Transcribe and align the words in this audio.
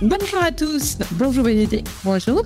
Bonjour 0.00 0.40
à 0.40 0.52
tous. 0.52 0.96
Bonjour 1.14 1.42
Bénédicte. 1.42 1.90
Bonjour. 2.04 2.44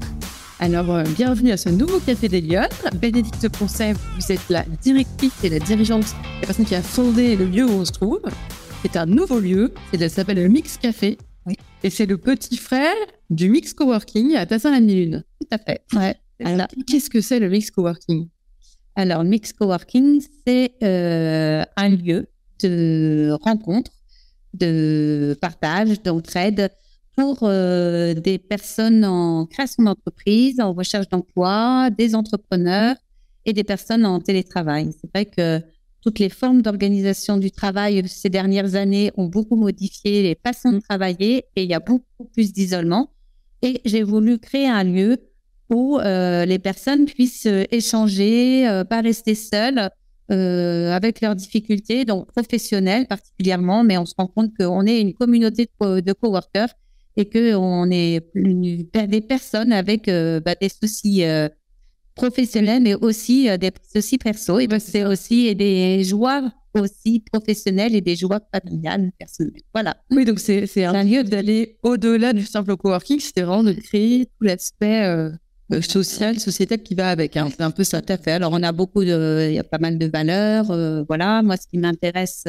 Alors, 0.59 0.91
euh, 0.91 1.05
bienvenue 1.15 1.51
à 1.51 1.59
ce 1.59 1.69
nouveau 1.69 2.01
Café 2.01 2.27
des 2.27 2.41
Lyon. 2.41 2.67
Bénédicte 2.95 3.47
Poncet, 3.51 3.93
vous 3.93 4.33
êtes 4.33 4.49
la 4.49 4.65
directrice 4.81 5.45
et 5.45 5.51
la 5.51 5.59
dirigeante, 5.59 6.07
la 6.41 6.47
personne 6.47 6.65
qui 6.65 6.75
a 6.75 6.81
fondé 6.81 7.37
le 7.37 7.45
lieu 7.45 7.67
où 7.67 7.73
on 7.73 7.85
se 7.85 7.93
trouve. 7.93 8.23
C'est 8.81 8.97
un 8.97 9.05
nouveau 9.05 9.39
lieu, 9.39 9.75
ça 9.93 10.09
s'appelle 10.09 10.39
le 10.39 10.49
Mix 10.49 10.79
Café. 10.79 11.19
Oui. 11.45 11.55
Et 11.83 11.91
c'est 11.91 12.07
le 12.07 12.17
petit 12.17 12.57
frère 12.57 12.95
du 13.29 13.51
Mix 13.51 13.75
Coworking 13.75 14.35
à 14.35 14.47
Tassin-la-Lune. 14.47 15.23
Tout 15.39 15.49
à 15.51 15.59
fait. 15.59 15.83
Ouais. 15.93 16.17
Alors, 16.43 16.69
qu'est-ce 16.87 17.11
que 17.11 17.21
c'est 17.21 17.39
le 17.39 17.51
Mix 17.51 17.71
Coworking? 17.71 18.29
Alors, 18.97 19.23
le 19.25 19.29
Mix 19.29 19.53
Coworking, 19.53 20.23
c'est 20.47 20.73
euh, 20.83 21.65
un 21.77 21.89
lieu 21.91 22.29
de 22.63 23.37
rencontre, 23.43 23.91
de 24.55 25.37
partage, 25.39 26.03
d'entraide 26.03 26.71
pour 27.17 27.41
euh, 27.43 28.15
des 28.15 28.39
personnes 28.39 29.05
en 29.05 29.47
création 29.47 29.83
d'entreprise, 29.83 30.61
en 30.61 30.73
recherche 30.73 31.09
d'emploi, 31.09 31.91
des 31.91 32.15
entrepreneurs 32.15 32.97
et 33.45 33.53
des 33.53 33.65
personnes 33.65 34.07
en 34.07 34.21
télétravail. 34.21 34.91
C'est 35.01 35.11
vrai 35.13 35.27
que 35.27 35.65
toutes 36.01 36.19
les 36.19 36.29
formes 36.29 36.63
d'organisation 36.63 37.37
du 37.37 37.51
travail 37.51 38.03
ces 38.09 38.29
dernières 38.29 38.75
années 38.75 39.13
ont 39.17 39.27
beaucoup 39.27 39.57
modifié 39.57 40.23
les 40.23 40.39
façons 40.43 40.73
de 40.73 40.81
travailler 40.81 41.45
et 41.55 41.63
il 41.63 41.71
y 41.71 41.75
a 41.75 41.81
beaucoup 41.81 42.25
plus 42.33 42.53
d'isolement. 42.53 43.11
Et 43.63 43.81
j'ai 43.85 44.03
voulu 44.03 44.39
créer 44.39 44.69
un 44.69 44.85
lieu 44.85 45.19
où 45.71 45.99
euh, 45.99 46.45
les 46.45 46.59
personnes 46.59 47.07
puissent 47.07 47.47
euh, 47.47 47.65
échanger, 47.71 48.69
euh, 48.69 48.85
pas 48.85 49.01
rester 49.01 49.35
seules 49.35 49.91
euh, 50.31 50.93
avec 50.93 51.21
leurs 51.21 51.37
difficultés, 51.37 52.05
donc 52.05 52.27
professionnelles 52.27 53.07
particulièrement, 53.07 53.85
mais 53.85 53.97
on 53.97 54.05
se 54.05 54.15
rend 54.17 54.27
compte 54.27 54.53
qu'on 54.59 54.87
est 54.87 55.01
une 55.01 55.15
communauté 55.15 55.69
de, 55.81 56.01
de 56.01 56.13
coworkers 56.13 56.75
et 57.17 57.29
qu'on 57.29 57.91
est 57.91 58.27
une, 58.35 58.85
des 59.09 59.21
personnes 59.21 59.73
avec 59.73 60.09
euh, 60.09 60.41
bah, 60.41 60.55
des 60.61 60.69
soucis 60.69 61.25
euh, 61.25 61.49
professionnels, 62.15 62.83
mais 62.83 62.95
aussi 62.95 63.49
euh, 63.49 63.57
des 63.57 63.71
soucis 63.93 64.19
perso. 64.19 64.59
Et 64.59 64.67
ben, 64.67 64.79
c'est 64.79 65.05
aussi 65.05 65.55
des 65.55 66.03
joies 66.05 66.51
aussi 66.75 67.21
professionnelles 67.31 67.95
et 67.95 68.01
des 68.01 68.17
joies 68.17 68.41
familiales 68.55 69.11
personnelles. 69.19 69.61
Voilà. 69.75 69.95
Oui, 70.11 70.25
donc 70.25 70.41
c'est 70.41 70.67
c'est 70.67 70.85
un 70.85 71.05
lieu 71.05 71.23
d'aller 71.23 71.77
au-delà 71.83 72.33
du 72.33 72.47
simple 72.47 72.77
coworking, 72.79 73.21
c'était 73.21 73.43
vraiment 73.43 73.63
de 73.65 73.73
créer 73.73 74.25
tout 74.25 74.45
l'aspect 74.47 75.31
social, 75.83 76.41
sociétal 76.41 76.83
qui 76.83 76.95
va 76.95 77.11
avec. 77.11 77.37
Hein. 77.37 77.51
C'est 77.51 77.63
un 77.63 77.71
peu 77.71 77.85
ça. 77.85 78.01
Tout 78.01 78.15
à 78.15 78.17
fait. 78.17 78.31
Alors, 78.33 78.53
on 78.55 78.63
a 78.63 78.73
beaucoup 78.73 79.05
de, 79.05 79.49
il 79.51 79.55
y 79.55 79.59
a 79.59 79.65
pas 79.65 79.77
mal 79.79 79.99
de 79.99 80.07
valeurs. 80.07 81.05
voilà. 81.07 81.43
Moi, 81.43 81.59
ce 81.59 81.67
qui 81.67 81.77
m'intéresse, 81.77 82.45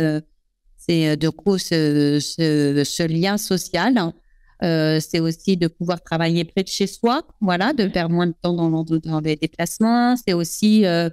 c'est 0.78 1.18
de 1.18 1.30
coup 1.30 1.58
ce, 1.58 2.20
ce, 2.22 2.82
ce 2.86 3.04
lien 3.04 3.38
social. 3.38 3.98
hein. 3.98 4.14
Euh, 4.64 5.00
c'est 5.02 5.20
aussi 5.20 5.58
de 5.58 5.68
pouvoir 5.68 6.02
travailler 6.02 6.46
près 6.46 6.64
de 6.64 6.70
chez 6.70 6.88
soi, 6.88 7.24
voilà, 7.42 7.74
de 7.74 7.88
perdre 7.88 8.16
moins 8.16 8.28
de 8.28 8.36
temps 8.42 8.54
dans, 8.54 8.84
dans, 8.84 9.20
les 9.20 9.36
déplacements. 9.36 10.16
C'est 10.16 10.34
aussi 10.34 10.86
euh, 10.86 11.10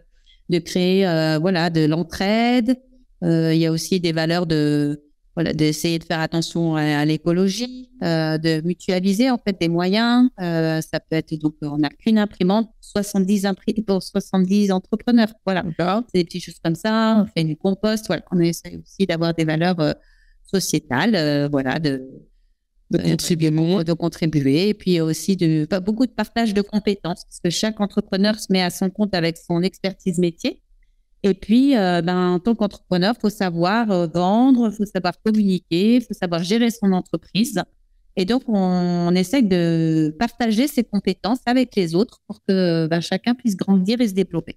de 0.48 0.58
créer, 0.60 1.06
euh, 1.06 1.38
voilà, 1.40 1.68
de 1.68 1.84
l'entraide. 1.84 2.76
Il 3.22 3.56
y 3.56 3.66
a 3.66 3.72
aussi 3.72 4.00
des 4.00 4.12
valeurs 4.12 4.46
de, 4.46 5.02
voilà, 5.34 5.52
d'essayer 5.52 5.98
de 5.98 6.04
faire 6.04 6.20
attention 6.20 6.76
à, 6.76 7.00
à 7.00 7.04
l'écologie, 7.04 7.90
de 8.00 8.66
mutualiser 8.66 9.30
en 9.30 9.36
fait 9.36 9.60
des 9.60 9.68
moyens. 9.68 10.30
Ça 10.38 11.00
peut 11.00 11.16
être 11.16 11.34
donc 11.34 11.54
on 11.60 11.78
n'a 11.78 11.90
qu'une 11.90 12.18
imprimante, 12.18 12.70
70 12.80 13.44
imprimantes 13.44 13.84
pour 13.84 14.02
70 14.02 14.72
entrepreneurs. 14.72 15.28
Voilà, 15.44 15.64
c'est 16.06 16.20
des 16.20 16.24
petites 16.24 16.44
choses 16.44 16.60
comme 16.64 16.76
ça. 16.76 17.22
On 17.22 17.26
fait 17.26 17.44
du 17.44 17.56
compost. 17.58 18.06
Voilà, 18.06 18.22
on 18.32 18.38
essaie 18.38 18.78
aussi 18.78 19.06
d'avoir 19.06 19.34
des 19.34 19.44
valeurs 19.44 19.76
sociétales, 20.50 21.48
voilà, 21.50 21.78
de 21.78 22.29
De 22.90 22.98
contribuer. 22.98 23.50
de 23.84 23.92
contribuer 23.92 24.68
et 24.68 24.74
puis 24.74 25.00
aussi 25.00 25.36
de 25.36 25.66
beaucoup 25.78 26.06
de 26.06 26.10
partage 26.10 26.54
de 26.54 26.60
compétences 26.60 27.24
parce 27.24 27.40
que 27.42 27.50
chaque 27.50 27.80
entrepreneur 27.80 28.38
se 28.38 28.52
met 28.52 28.62
à 28.62 28.70
son 28.70 28.90
compte 28.90 29.14
avec 29.14 29.36
son 29.36 29.62
expertise 29.62 30.18
métier. 30.18 30.60
Et 31.22 31.34
puis 31.34 31.76
euh, 31.76 32.02
ben 32.02 32.30
en 32.30 32.38
tant 32.40 32.54
qu'entrepreneur 32.54 33.14
faut 33.20 33.30
savoir 33.30 33.90
euh, 33.90 34.06
vendre 34.06 34.70
faut 34.70 34.86
savoir 34.86 35.14
communiquer 35.22 36.00
faut 36.00 36.14
savoir 36.14 36.42
gérer 36.42 36.70
son 36.70 36.92
entreprise. 36.92 37.62
Et 38.16 38.24
donc 38.24 38.42
on, 38.48 38.56
on 38.56 39.14
essaie 39.14 39.42
de 39.42 40.14
partager 40.18 40.66
ses 40.66 40.82
compétences 40.82 41.40
avec 41.46 41.76
les 41.76 41.94
autres 41.94 42.18
pour 42.26 42.40
que 42.46 42.88
ben, 42.88 43.00
chacun 43.00 43.34
puisse 43.34 43.56
grandir 43.56 44.00
et 44.00 44.08
se 44.08 44.14
développer. 44.14 44.56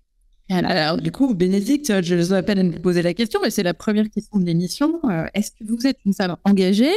Alors, 0.49 0.97
du 0.97 1.11
coup, 1.11 1.33
Bénédicte, 1.33 2.01
je 2.01 2.15
vous 2.15 2.33
appelle 2.33 2.59
à 2.59 2.63
me 2.63 2.77
poser 2.77 3.01
la 3.01 3.13
question, 3.13 3.39
mais 3.41 3.49
c'est 3.49 3.63
la 3.63 3.73
première 3.73 4.09
question 4.09 4.39
de 4.39 4.45
l'émission. 4.45 4.99
Euh, 5.05 5.25
Est-ce 5.33 5.51
que 5.51 5.63
vous 5.63 5.87
êtes 5.87 5.97
une 6.05 6.13
femme 6.13 6.35
engagée? 6.43 6.91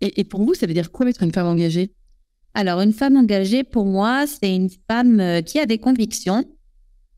Et, 0.00 0.24
pour 0.24 0.42
vous, 0.42 0.54
ça 0.54 0.66
veut 0.66 0.74
dire 0.74 0.90
quoi 0.90 1.08
être 1.08 1.22
une 1.22 1.32
femme 1.32 1.46
engagée? 1.46 1.92
Alors, 2.54 2.80
une 2.80 2.92
femme 2.92 3.16
engagée, 3.16 3.64
pour 3.64 3.84
moi, 3.84 4.26
c'est 4.26 4.54
une 4.54 4.70
femme 4.88 5.20
euh, 5.20 5.42
qui 5.42 5.58
a 5.58 5.66
des 5.66 5.78
convictions 5.78 6.44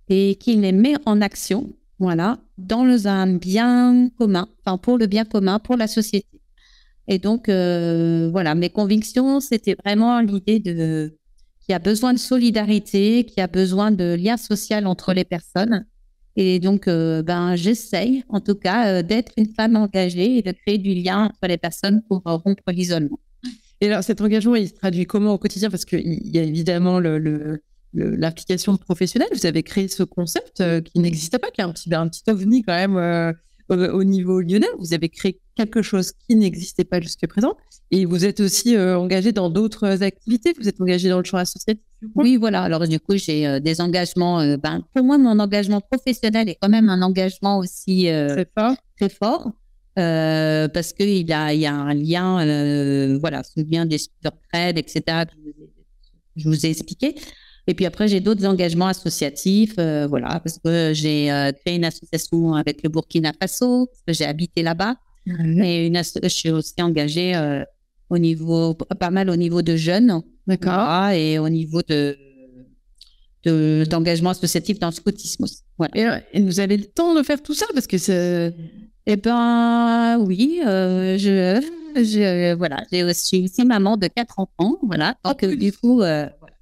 et 0.09 0.37
qui 0.37 0.57
les 0.57 0.73
met 0.73 0.95
en 1.07 1.21
action, 1.21 1.73
voilà, 1.99 2.39
dans 2.57 2.85
le, 2.85 3.07
un 3.07 3.35
bien 3.35 4.11
commun, 4.17 4.49
enfin, 4.65 4.79
pour 4.79 4.99
le 4.99 5.07
bien 5.07 5.25
commun, 5.25 5.59
pour 5.59 5.77
la 5.77 5.87
société. 5.87 6.41
Et 7.09 7.19
donc, 7.19 7.49
euh, 7.49 8.29
voilà, 8.31 8.55
mes 8.55 8.71
convictions, 8.71 9.41
c'était 9.41 9.77
vraiment 9.85 10.21
l'idée 10.21 10.61
de 10.61 11.17
qu'il 11.61 11.73
y 11.73 11.77
a 11.77 11.79
besoin 11.79 12.15
de 12.15 12.19
solidarité, 12.19 13.25
qu'il 13.25 13.39
y 13.39 13.43
a 13.43 13.47
besoin 13.47 13.91
de 13.91 14.15
lien 14.15 14.37
social 14.37 14.87
entre 14.87 15.13
les 15.13 15.25
personnes. 15.25 15.87
Et 16.41 16.61
donc, 16.61 16.87
euh, 16.87 17.21
ben, 17.21 17.57
j'essaye, 17.57 18.23
en 18.29 18.39
tout 18.39 18.55
cas, 18.55 18.87
euh, 18.87 19.03
d'être 19.03 19.33
une 19.37 19.49
femme 19.49 19.75
engagée 19.75 20.39
et 20.39 20.43
de 20.43 20.53
créer 20.53 20.79
du 20.79 20.95
lien 20.95 21.25
entre 21.25 21.49
les 21.49 21.59
personnes 21.59 22.01
pour 22.09 22.23
euh, 22.29 22.37
rompre 22.37 22.63
l'isolement. 22.69 23.19
Et 23.81 23.91
alors, 23.91 24.05
cet 24.05 24.21
engagement, 24.21 24.55
il 24.55 24.69
se 24.69 24.75
traduit 24.75 25.05
comment 25.05 25.35
au 25.35 25.39
quotidien? 25.39 25.69
Parce 25.69 25.85
qu'il 25.85 26.29
y 26.29 26.39
a 26.39 26.43
évidemment 26.45 27.01
l'application 27.93 28.77
professionnelle. 28.77 29.31
Vous 29.33 29.47
avez 29.47 29.65
créé 29.65 29.89
ce 29.89 30.05
concept 30.05 30.63
qui 30.85 31.01
n'existait 31.01 31.41
pas, 31.41 31.51
qui 31.51 31.61
est 31.61 31.65
un 31.65 31.73
petit, 31.73 31.93
un 31.93 32.07
petit 32.07 32.23
ovni 32.29 32.63
quand 32.63 32.75
même 32.75 33.35
euh, 33.71 33.93
au, 33.93 34.01
au 34.01 34.05
niveau 34.05 34.41
lyonnais. 34.41 34.67
Vous 34.79 34.93
avez 34.95 35.09
créé 35.09 35.39
quelque 35.57 35.83
chose 35.83 36.13
qui 36.27 36.37
n'existait 36.37 36.85
pas 36.85 37.01
jusqu'à 37.01 37.27
présent. 37.27 37.57
Et 37.91 38.05
vous 38.05 38.25
êtes 38.25 38.41
aussi 38.41 38.77
euh, 38.77 38.99
engagé 38.99 39.33
dans 39.33 39.51
d'autres 39.51 40.03
activités. 40.03 40.55
Vous 40.59 40.69
êtes 40.69 40.81
engagé 40.81 41.09
dans 41.09 41.19
le 41.19 41.25
champ 41.25 41.39
associatif. 41.39 41.83
Oui, 42.15 42.37
voilà. 42.37 42.63
Alors, 42.63 42.87
du 42.87 43.01
coup, 43.01 43.17
j'ai 43.17 43.47
euh, 43.47 43.61
des 43.61 43.81
engagements. 43.81 44.39
ben, 44.57 44.83
pour 44.95 45.05
moi, 45.05 45.19
mon 45.19 45.39
engagement 45.39 45.81
professionnel 45.81 46.49
est 46.49 46.57
quand 46.61 46.69
même 46.69 46.89
un 46.89 47.03
engagement 47.03 47.59
aussi 47.59 48.03
C'est 48.05 48.49
fort. 48.57 48.75
très 48.99 49.09
fort 49.09 49.51
parce 49.97 50.93
qu'il 50.93 51.29
y 51.29 51.33
a, 51.33 51.53
il 51.53 51.61
y 51.61 51.67
a 51.67 51.75
un 51.75 51.93
lien, 51.93 53.19
voilà, 53.19 53.43
ce 53.43 53.61
lien 53.69 53.85
des 53.85 53.99
trade, 54.53 54.79
etc. 54.79 55.03
que 55.27 55.33
Je 56.37 56.49
vous 56.49 56.65
ai 56.67 56.71
expliqué. 56.71 57.17
Et 57.69 57.75
puis 57.75 57.85
après, 57.85 58.09
j'ai 58.09 58.21
d'autres 58.21 58.47
engagements 58.47 58.87
associatifs, 58.87 59.75
euh, 59.79 60.07
voilà, 60.09 60.41
parce 60.43 60.59
que 60.59 60.93
j'ai 60.95 61.31
euh, 61.31 61.53
créé 61.53 61.77
une 61.77 61.85
association 61.85 62.55
avec 62.55 62.83
le 62.83 62.89
Burkina 62.89 63.33
Faso, 63.39 63.87
parce 63.87 64.03
que 64.07 64.13
j'ai 64.15 64.25
habité 64.25 64.63
là-bas. 64.63 64.97
Et 65.63 65.87
une 65.87 66.01
je 66.23 66.29
suis 66.29 66.51
aussi 66.51 66.81
engagée 66.81 67.37
euh, 67.37 67.63
au 68.09 68.17
niveau, 68.17 68.73
pas 68.73 69.11
mal 69.11 69.29
au 69.29 69.37
niveau 69.37 69.61
de 69.61 69.77
jeunes. 69.77 70.23
D'accord. 70.47 70.73
Voilà, 70.73 71.15
et 71.19 71.39
au 71.39 71.51
niveau 71.51 71.83
de 71.87 72.17
de- 73.45 73.85
d'engagement 73.91 74.31
associatif 74.31 74.79
dans 74.79 74.89
le 74.89 74.95
scoutisme. 74.95 75.45
Voilà. 75.77 76.23
Et, 76.33 76.39
et 76.39 76.41
vous 76.41 76.61
avez 76.61 76.79
le 76.79 76.87
temps 76.87 77.15
de 77.15 77.23
faire 77.23 77.43
tout 77.43 77.53
ça? 77.53 77.67
Parce 77.75 77.87
que 77.87 77.99
c'est. 77.99 78.55
Eh 79.05 79.17
ben 79.17 80.19
oui, 80.27 80.61
je, 80.65 81.61
je 81.95 82.55
voilà, 82.55 82.79
j'ai 82.91 83.05
aussi, 83.05 83.51
maman 83.67 83.99
de 83.99 84.07
quatre 84.07 84.39
enfants, 84.39 84.79
voilà. 84.83 85.15
Donc 85.23 85.45
du 85.45 85.71
coup. 85.73 86.01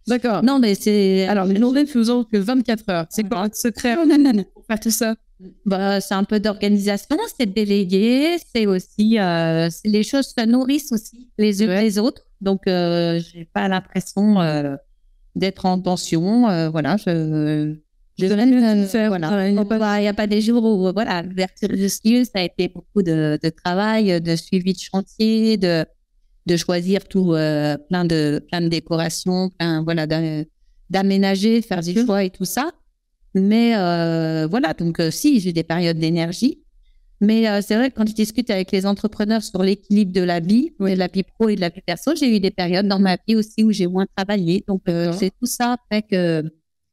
D'accord. 0.06 0.42
non 0.42 0.58
mais 0.58 0.74
c'est 0.74 1.26
Alors, 1.26 1.46
les 1.46 1.58
journées 1.58 1.82
ne 1.82 1.86
faisant 1.86 2.24
que 2.24 2.36
24 2.36 2.88
heures. 2.90 3.06
C'est 3.10 3.28
quoi 3.28 3.42
votre 3.42 3.56
secret 3.56 3.96
pour 4.54 4.64
faire 4.66 4.80
tout 4.80 4.90
ça? 4.90 5.16
Bah, 5.66 6.00
c'est 6.00 6.14
un 6.14 6.24
peu 6.24 6.40
d'organisation, 6.40 7.16
c'est 7.36 7.46
de 7.46 7.52
déléguer, 7.52 8.36
c'est 8.54 8.66
aussi 8.66 9.18
euh, 9.18 9.68
les 9.84 10.02
choses 10.02 10.32
se 10.36 10.46
nourrissent 10.46 10.92
aussi 10.92 11.30
les 11.36 11.62
unes 11.62 11.70
les 11.70 11.98
autres. 11.98 12.22
Donc 12.40 12.66
euh, 12.66 13.20
j'ai 13.20 13.44
pas 13.44 13.68
l'impression 13.68 14.40
euh, 14.40 14.76
d'être 15.34 15.66
en 15.66 15.78
tension, 15.80 16.48
euh, 16.48 16.70
voilà. 16.70 16.96
Je, 16.96 17.74
je 18.18 18.26
donne 18.26 18.86
faire, 18.86 19.08
voilà. 19.08 19.48
Il 19.48 20.02
n'y 20.02 20.08
a 20.08 20.14
pas 20.14 20.26
des 20.26 20.40
jours 20.40 20.64
où 20.64 20.90
voilà, 20.90 21.22
l'ouverture 21.22 21.68
de 21.68 21.88
ça 21.88 22.30
a 22.36 22.42
été 22.42 22.68
beaucoup 22.68 23.02
de, 23.02 23.38
de 23.42 23.48
travail, 23.50 24.20
de 24.22 24.36
suivi 24.36 24.72
de 24.72 24.78
chantier, 24.78 25.58
de 25.58 25.84
de 26.46 26.56
choisir 26.56 27.06
tout 27.08 27.34
euh, 27.34 27.76
plein 27.88 28.04
de 28.04 28.42
plein 28.48 28.60
de 28.60 28.68
décorations, 28.68 29.50
plein 29.58 29.82
voilà 29.82 30.06
d'a- 30.06 30.44
d'aménager, 30.90 31.62
faire 31.62 31.80
des 31.82 31.94
choix 32.06 32.24
et 32.24 32.30
tout 32.30 32.44
ça. 32.44 32.70
Mais 33.34 33.76
euh, 33.76 34.46
voilà, 34.48 34.72
donc 34.72 34.98
euh, 35.00 35.10
si, 35.10 35.40
j'ai 35.40 35.52
des 35.52 35.64
périodes 35.64 35.98
d'énergie. 35.98 36.62
Mais 37.20 37.48
euh, 37.48 37.60
c'est 37.62 37.74
vrai 37.76 37.90
que 37.90 37.96
quand 37.96 38.06
je 38.08 38.14
discute 38.14 38.50
avec 38.50 38.70
les 38.72 38.84
entrepreneurs 38.86 39.42
sur 39.42 39.62
l'équilibre 39.62 40.12
de 40.12 40.20
la 40.20 40.38
vie, 40.40 40.72
de 40.78 40.86
la 40.98 41.06
vie 41.08 41.22
pro 41.22 41.48
et 41.48 41.56
de 41.56 41.60
la 41.62 41.70
vie 41.70 41.80
perso, 41.84 42.14
j'ai 42.14 42.34
eu 42.36 42.40
des 42.40 42.50
périodes 42.50 42.86
dans 42.88 42.98
ma 42.98 43.16
vie 43.26 43.36
aussi 43.36 43.64
où 43.64 43.72
j'ai 43.72 43.86
moins 43.86 44.06
travaillé. 44.16 44.64
Donc 44.68 44.82
euh, 44.88 45.12
c'est 45.18 45.30
tout 45.30 45.46
ça 45.46 45.76
fait 45.90 46.02
que 46.02 46.42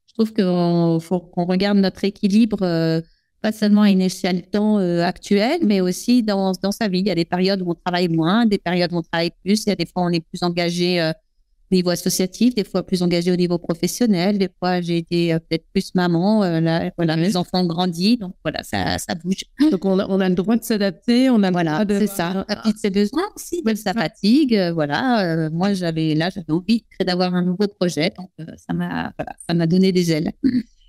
je 0.08 0.14
trouve 0.14 0.34
qu'il 0.34 1.02
faut 1.02 1.20
qu'on 1.20 1.46
regarde 1.46 1.78
notre 1.78 2.04
équilibre 2.06 2.60
euh, 2.64 3.02
pas 3.44 3.52
seulement 3.52 3.84
à 3.84 3.90
une 3.92 4.02
échelle 4.02 4.42
de 4.42 4.46
temps 4.48 4.78
actuelle, 4.78 5.60
mais 5.64 5.82
aussi 5.82 6.24
dans, 6.24 6.54
dans 6.54 6.72
sa 6.72 6.88
vie. 6.88 7.02
Il 7.02 7.08
y 7.08 7.12
a 7.12 7.16
des 7.16 7.26
périodes 7.26 7.62
où 7.62 7.70
on 7.70 7.76
travaille 7.76 8.08
moins, 8.08 8.48
des 8.48 8.58
périodes 8.58 8.92
où 8.94 8.98
on 8.98 9.04
travaille 9.04 9.32
plus. 9.44 9.66
Il 9.66 9.70
y 9.70 9.72
a 9.72 9.76
des 9.76 9.86
fois 9.86 10.04
où 10.04 10.06
on 10.08 10.10
est 10.10 10.26
plus 10.26 10.42
engagé 10.42 11.14
niveau 11.74 11.90
associatif, 11.90 12.56
des 12.56 12.64
fois 12.64 12.84
plus 12.84 13.02
engagé 13.02 13.32
au 13.32 13.36
niveau 13.36 13.58
professionnel, 13.58 14.38
des 14.38 14.50
fois 14.60 14.82
j'ai 14.82 14.98
été 14.98 15.34
euh, 15.34 15.40
peut-être 15.40 15.66
plus 15.74 15.94
maman, 15.96 16.44
euh, 16.44 16.60
là, 16.60 16.92
voilà, 16.98 17.16
mes 17.18 17.36
enfants 17.36 17.62
ont 17.62 17.66
grandi, 17.66 18.18
donc 18.18 18.34
voilà, 18.44 18.64
ça, 18.64 18.98
ça 18.98 19.16
bouge. 19.16 19.44
Donc 19.72 19.84
on 19.86 20.00
a, 20.00 20.08
on 20.08 20.20
a 20.20 20.30
le 20.30 20.36
droit 20.36 20.56
de 20.56 20.64
s'adapter, 20.64 21.30
on 21.30 21.42
a 21.44 21.52
voilà, 21.52 21.84
c'est 21.88 22.08
ça. 22.08 22.46
À 22.48 22.72
de 22.72 22.78
ses 22.78 22.90
besoins 22.90 23.24
aussi, 23.36 23.62
de 23.64 23.76
sa 23.76 23.94
fatigue, 23.94 24.56
euh, 24.56 24.72
voilà. 24.72 25.50
moi 25.50 25.74
j'avais 25.74 26.16
là, 26.16 26.30
j'avais 26.30 26.52
envie 26.52 26.86
d'avoir 27.06 27.34
un 27.34 27.42
nouveau 27.42 27.68
projet, 27.68 28.12
donc 28.18 28.30
ça 28.38 28.74
m'a, 28.74 29.12
voilà, 29.18 29.34
ça 29.48 29.54
m'a 29.54 29.68
donné 29.68 29.92
des 29.92 30.12
ailes. 30.12 30.32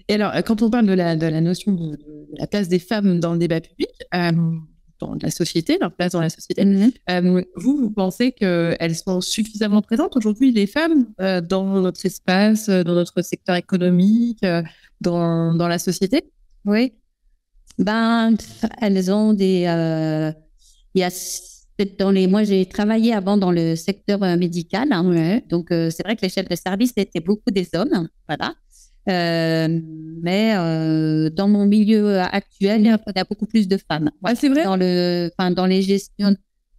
Et 0.08 0.14
alors, 0.14 0.32
quand 0.44 0.60
on 0.60 0.68
parle 0.68 0.86
de 0.86 0.92
la, 0.92 1.16
de 1.16 1.26
la 1.26 1.40
notion 1.40 1.72
de, 1.72 1.98
la 2.38 2.46
place 2.46 2.68
des 2.68 2.78
femmes 2.78 3.20
dans 3.20 3.32
le 3.32 3.38
débat 3.38 3.60
public, 3.60 3.90
dans 5.00 5.16
la 5.20 5.30
société, 5.30 5.78
leur 5.80 5.92
place 5.92 6.12
dans 6.12 6.20
la 6.20 6.30
société. 6.30 6.64
Mhm. 6.64 6.92
Euh, 7.10 7.42
vous, 7.56 7.76
vous 7.76 7.90
pensez 7.90 8.32
qu'elles 8.32 8.96
sont 8.96 9.20
suffisamment 9.20 9.82
présentes 9.82 10.16
aujourd'hui, 10.16 10.52
les 10.52 10.66
femmes, 10.66 11.06
euh, 11.20 11.40
dans 11.40 11.80
notre 11.80 12.04
espace, 12.06 12.68
euh, 12.68 12.84
dans 12.84 12.94
notre 12.94 13.22
secteur 13.22 13.56
économique, 13.56 14.44
dans, 15.00 15.54
dans, 15.54 15.68
la 15.68 15.78
société? 15.78 16.30
Oui. 16.64 16.92
Ben, 17.78 18.34
elles 18.80 19.10
ont 19.10 19.32
des. 19.32 19.66
Il 20.94 21.00
y 21.00 21.04
a 21.04 21.10
dans 21.98 22.12
les, 22.12 22.28
moi, 22.28 22.44
j'ai 22.44 22.66
travaillé 22.66 23.12
avant 23.12 23.36
dans 23.36 23.50
le 23.50 23.74
secteur 23.74 24.20
médical. 24.20 24.92
Hein, 24.92 25.40
donc, 25.48 25.66
c'est 25.70 26.04
vrai 26.04 26.14
que 26.14 26.22
les 26.22 26.28
chefs 26.28 26.48
de 26.48 26.54
service 26.54 26.92
étaient 26.96 27.20
beaucoup 27.20 27.50
des 27.50 27.68
hommes. 27.74 28.08
Voilà. 28.28 28.54
Euh, 29.08 29.68
mais 30.22 30.54
euh, 30.56 31.28
dans 31.30 31.48
mon 31.48 31.66
milieu 31.66 32.20
actuel, 32.20 32.80
il 32.80 32.86
y 32.86 33.18
a 33.18 33.24
beaucoup 33.24 33.46
plus 33.46 33.68
de 33.68 33.76
femmes. 33.76 34.10
Ah, 34.22 34.34
c'est 34.34 34.48
vrai? 34.48 34.64
Dans 34.64 34.76
le, 34.76 35.30
enfin, 35.36 35.50
dans 35.50 35.66
les 35.66 35.82
gestions, 35.82 36.34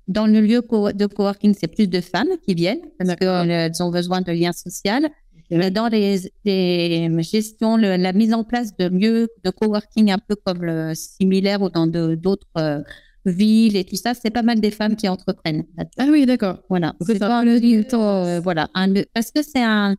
dans 0.08 0.26
le 0.28 0.42
lieu 0.42 0.62
de 0.62 1.06
coworking, 1.06 1.56
c'est 1.60 1.68
plus 1.68 1.88
de 1.88 2.02
femmes 2.02 2.38
qui 2.46 2.54
viennent 2.54 2.82
parce 2.98 3.16
qu'elles 3.16 3.84
ont 3.84 3.92
besoin 3.92 4.22
de 4.22 4.32
liens 4.32 4.54
sociaux. 4.54 5.08
Mais 5.52 5.70
dans 5.70 5.88
les, 5.88 6.32
les 6.44 7.22
gestions, 7.22 7.78
la 7.78 8.14
mise 8.14 8.34
en 8.34 8.44
place 8.44 8.76
de 8.76 8.88
lieux 8.88 9.28
de 9.44 9.50
coworking 9.52 10.12
un 10.12 10.18
peu 10.18 10.36
comme 10.36 10.64
le 10.64 10.94
similaire 10.96 11.62
ou 11.62 11.70
dans 11.70 11.86
d'autres 11.86 12.48
euh, 12.58 12.82
villes 13.26 13.76
et 13.76 13.84
tout 13.84 13.96
ça, 13.96 14.16
c'est 14.16 14.32
pas 14.32 14.42
mal 14.42 14.60
des 14.60 14.72
femmes 14.72 14.96
qui 14.96 15.08
entreprennent. 15.08 15.66
Ah 16.00 16.08
oui, 16.10 16.26
d'accord. 16.26 16.64
Voilà. 16.70 16.96
C'est 17.06 17.20
voilà, 17.20 18.68
parce 19.14 19.32
que 19.32 19.44
c'est 19.44 19.62
un 19.62 19.96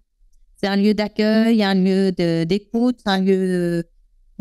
c'est 0.57 0.67
un 0.67 0.77
lieu 0.77 0.95
d'accueil, 0.95 1.63
un 1.63 1.75
lieu 1.75 2.13
d'écoute, 2.45 3.01
un 3.05 3.21
lieu 3.21 3.85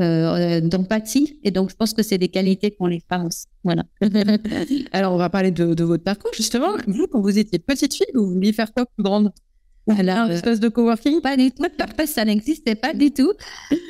euh, 0.01 0.59
d'empathie. 0.59 1.39
Et 1.43 1.51
donc, 1.51 1.69
je 1.69 1.75
pense 1.75 1.93
que 1.93 2.03
c'est 2.03 2.17
des 2.17 2.27
qualités 2.27 2.71
qu'on 2.71 2.87
les 2.87 3.01
femmes 3.07 3.27
aussi. 3.27 3.45
Voilà. 3.63 3.83
Alors, 4.91 5.13
on 5.13 5.17
va 5.17 5.29
parler 5.29 5.51
de, 5.51 5.83
votre 5.83 6.03
parcours, 6.03 6.31
justement. 6.35 6.71
Vous, 6.85 7.07
quand 7.07 7.21
vous 7.21 7.39
étiez 7.39 7.59
petite 7.59 7.93
fille, 7.93 8.07
vous 8.13 8.29
vouliez 8.29 8.51
faire 8.51 8.73
quoi 8.73 8.85
plus 8.85 9.03
grande? 9.03 9.31
Alors, 9.87 10.17
un 10.17 10.29
espèce 10.31 10.59
de 10.59 10.67
coworking? 10.67 11.21
Pas 11.21 11.37
du 11.37 11.49
tout. 11.51 11.63
Ça 12.07 12.25
n'existait 12.25 12.75
pas 12.75 12.93
du 12.93 13.11
tout. 13.11 13.31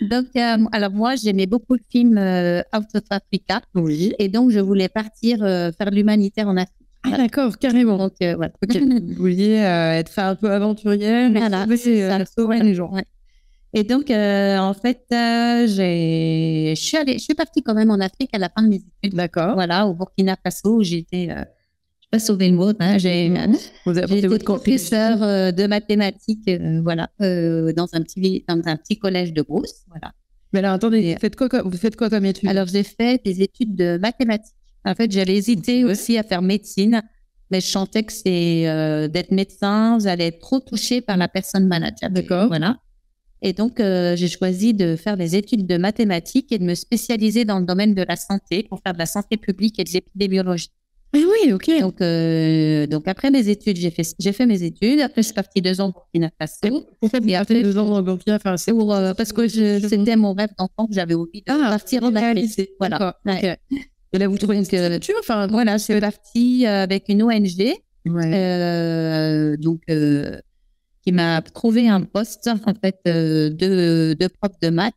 Donc, 0.01 0.27
euh, 0.35 0.57
alors 0.71 0.91
moi, 0.91 1.15
j'aimais 1.15 1.47
beaucoup 1.47 1.73
le 1.73 1.83
film 1.89 2.19
euh, 2.19 2.61
Out 2.75 2.85
of 2.93 3.03
Africa. 3.09 3.61
Oui. 3.73 4.13
Et 4.19 4.29
donc, 4.29 4.51
je 4.51 4.59
voulais 4.59 4.89
partir 4.89 5.39
faire 5.39 5.89
de 5.89 5.95
l'humanitaire 5.95 6.47
en 6.47 6.57
Afrique. 6.57 6.84
Ah, 7.05 7.17
d'accord, 7.17 7.57
carrément. 7.57 7.97
Donc, 7.97 8.13
euh, 8.21 8.35
voilà. 8.35 8.53
Vous 8.67 9.13
vouliez 9.15 9.59
euh, 9.59 9.91
être 9.93 10.17
un 10.19 10.35
peu 10.35 10.51
aventurière, 10.51 11.31
voilà, 11.31 11.65
euh, 11.67 12.25
sauver 12.25 12.59
les 12.61 12.73
gens. 12.73 12.93
Et 13.73 13.83
donc, 13.83 14.09
en 14.09 14.73
fait, 14.73 15.05
j'ai, 15.09 16.73
je 16.75 16.81
suis 16.81 16.97
allée, 16.97 17.13
je 17.13 17.23
suis 17.23 17.33
partie 17.33 17.61
quand 17.61 17.73
même 17.73 17.91
en 17.91 17.99
Afrique 17.99 18.29
à 18.33 18.37
la 18.37 18.49
fin 18.49 18.63
de 18.63 18.69
mes 18.69 18.77
études. 18.77 19.15
D'accord. 19.15 19.53
Voilà, 19.55 19.85
au 19.85 19.93
Burkina 19.93 20.37
Faso, 20.41 20.77
où 20.77 20.83
j'étais, 20.83 21.27
je 21.27 21.33
ne 21.33 21.37
sais 21.39 22.09
pas 22.09 22.19
sauver 22.19 22.49
le 22.49 22.55
mot, 22.55 22.71
hein, 22.79 22.97
j'ai, 22.97 23.33
Vous 23.85 23.97
avez 23.97 24.19
été 24.19 24.39
professeur 24.39 25.19
de 25.53 25.67
mathématiques, 25.67 26.49
voilà, 26.83 27.09
dans 27.19 27.89
un 27.91 28.01
petit, 28.01 28.45
dans 28.47 28.61
un 28.65 28.77
petit 28.77 28.97
collège 28.97 29.33
de 29.33 29.41
Brousse, 29.41 29.83
voilà. 29.89 30.13
Mais 30.53 30.59
alors, 30.59 30.71
attendez, 30.71 31.15
vous 31.15 31.19
faites 31.19 31.35
quoi, 31.35 31.49
vous 31.65 31.77
faites 31.77 31.97
quoi 31.97 32.09
comme 32.09 32.23
études 32.23 32.47
Alors, 32.47 32.67
j'ai 32.67 32.83
fait 32.83 33.21
des 33.25 33.41
études 33.41 33.75
de 33.75 33.97
mathématiques. 33.97 34.55
En 34.85 34.93
fait, 34.93 35.11
j'avais 35.11 35.35
hésité 35.35 35.83
aussi 35.83 36.17
à 36.17 36.23
faire 36.23 36.41
médecine, 36.41 37.01
mais 37.51 37.59
je 37.59 37.67
sentais 37.67 38.03
que 38.03 38.13
c'est 38.13 38.67
euh, 38.67 39.07
d'être 39.07 39.31
médecin, 39.31 39.97
j'allais 39.99 40.27
être 40.27 40.39
trop 40.39 40.59
touchée 40.59 41.01
par 41.01 41.17
la 41.17 41.27
personne 41.27 41.67
manager. 41.67 42.09
D'accord. 42.09 42.47
Voilà. 42.47 42.77
Et 43.41 43.53
donc, 43.53 43.79
euh, 43.79 44.15
j'ai 44.15 44.27
choisi 44.27 44.73
de 44.73 44.95
faire 44.95 45.17
des 45.17 45.35
études 45.35 45.67
de 45.67 45.77
mathématiques 45.77 46.51
et 46.51 46.57
de 46.57 46.63
me 46.63 46.75
spécialiser 46.75 47.45
dans 47.45 47.59
le 47.59 47.65
domaine 47.65 47.93
de 47.93 48.03
la 48.07 48.15
santé 48.15 48.63
pour 48.63 48.79
faire 48.81 48.93
de 48.93 48.99
la 48.99 49.05
santé 49.05 49.37
publique 49.37 49.79
et 49.79 49.83
de 49.83 49.91
l'épidémiologie. 49.91 50.71
Ah 51.13 51.19
oui, 51.19 51.53
ok. 51.53 51.79
Donc, 51.79 52.01
euh, 52.01 52.87
donc 52.87 53.07
après 53.07 53.31
mes 53.31 53.47
études, 53.47 53.77
j'ai 53.77 53.91
fait, 53.91 54.03
j'ai 54.19 54.33
fait 54.33 54.45
mes 54.45 54.63
études. 54.63 54.99
Après, 54.99 55.21
je 55.21 55.27
suis 55.27 55.33
partie 55.33 55.61
deux 55.61 55.79
ans 55.79 55.91
pour 55.91 56.07
Burkina 56.13 56.29
Faso. 56.39 56.85
Pourquoi 56.99 57.19
vous 57.19 57.33
avez 57.33 57.63
deux 57.63 57.77
ans 57.77 57.85
pour 57.85 58.01
Burkina 58.01 58.39
Faso 58.39 58.87
Parce 59.15 59.31
que 59.31 59.47
c'était 59.47 60.15
mon 60.15 60.33
rêve 60.33 60.49
d'enfant 60.57 60.87
que 60.87 60.93
j'avais 60.93 61.13
envie 61.13 61.41
de 61.41 61.51
ah, 61.51 61.69
partir 61.69 62.03
en 62.03 62.15
Afrique. 62.15 62.69
Voilà. 62.79 63.17
Okay. 63.25 63.55
Et 63.71 63.77
trouvez 64.37 64.57
une 64.57 64.67
candidature 64.67 65.15
Enfin, 65.19 65.47
voilà, 65.47 65.77
je 65.77 65.83
suis 65.83 65.99
partie 65.99 66.65
euh, 66.65 66.83
avec 66.83 67.05
une 67.09 67.23
ONG, 67.23 67.73
euh, 68.07 69.57
donc 69.57 69.81
euh, 69.89 70.39
qui 71.03 71.11
m'a 71.11 71.41
trouvé 71.41 71.87
un 71.87 72.01
poste 72.01 72.47
en 72.47 72.73
fait 72.73 72.99
de, 73.05 74.15
de 74.19 74.27
prof 74.27 74.51
de 74.61 74.69
maths 74.69 74.93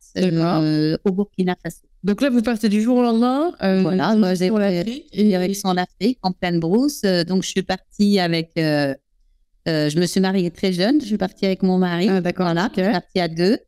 au 1.05 1.11
Burkina 1.11 1.55
Faso. 1.61 1.81
Donc 2.03 2.21
là, 2.21 2.29
vous 2.29 2.41
partez 2.41 2.69
du 2.69 2.81
jour 2.81 2.97
au 2.97 3.03
lendemain. 3.03 3.51
voilà, 3.59 4.15
moi 4.15 4.33
j'ai 4.33 4.49
fait 4.49 5.65
en 5.65 5.77
Afrique, 5.77 6.19
en 6.21 6.31
pleine 6.31 6.59
brousse. 6.59 7.01
donc 7.01 7.43
je 7.43 7.49
suis 7.49 7.63
partie 7.63 8.19
avec. 8.19 8.51
je 8.55 9.99
me 9.99 10.05
suis 10.05 10.21
mariée 10.21 10.51
très 10.51 10.73
jeune. 10.73 11.01
Je 11.01 11.05
suis 11.05 11.17
partie 11.17 11.45
avec 11.45 11.63
mon 11.63 11.77
mari. 11.77 12.07
Ah, 12.09 12.21
d'accord. 12.21 12.45
Voilà, 12.45 12.69
je 12.75 12.81
suis 12.81 12.91
partie 12.91 13.19
à 13.19 13.27
deux. 13.27 13.59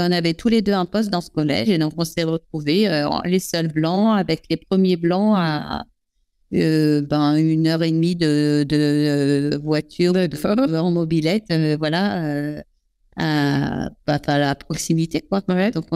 Et 0.00 0.02
on 0.08 0.12
avait 0.12 0.34
tous 0.34 0.48
les 0.48 0.62
deux 0.62 0.72
un 0.72 0.86
poste 0.86 1.10
dans 1.10 1.20
ce 1.20 1.30
collège. 1.30 1.68
Et 1.68 1.78
donc, 1.78 1.92
on 1.96 2.04
s'est 2.04 2.24
retrouvés, 2.24 2.88
euh, 2.88 3.08
les 3.24 3.38
seuls 3.38 3.68
blancs, 3.68 4.18
avec 4.18 4.44
les 4.50 4.56
premiers 4.56 4.96
blancs 4.96 5.34
à 5.36 5.84
euh, 6.54 7.02
ben, 7.02 7.36
une 7.36 7.66
heure 7.66 7.82
et 7.82 7.90
demie 7.90 8.16
de, 8.16 8.64
de 8.68 8.76
euh, 8.76 9.58
voiture 9.62 10.12
de, 10.14 10.76
en 10.76 10.90
mobilette, 10.90 11.52
voilà, 11.78 12.62
à, 13.16 13.90
à, 14.06 14.38
la 14.38 14.54
proximité, 14.54 15.20
quoi. 15.20 15.42
Donc, 15.72 15.86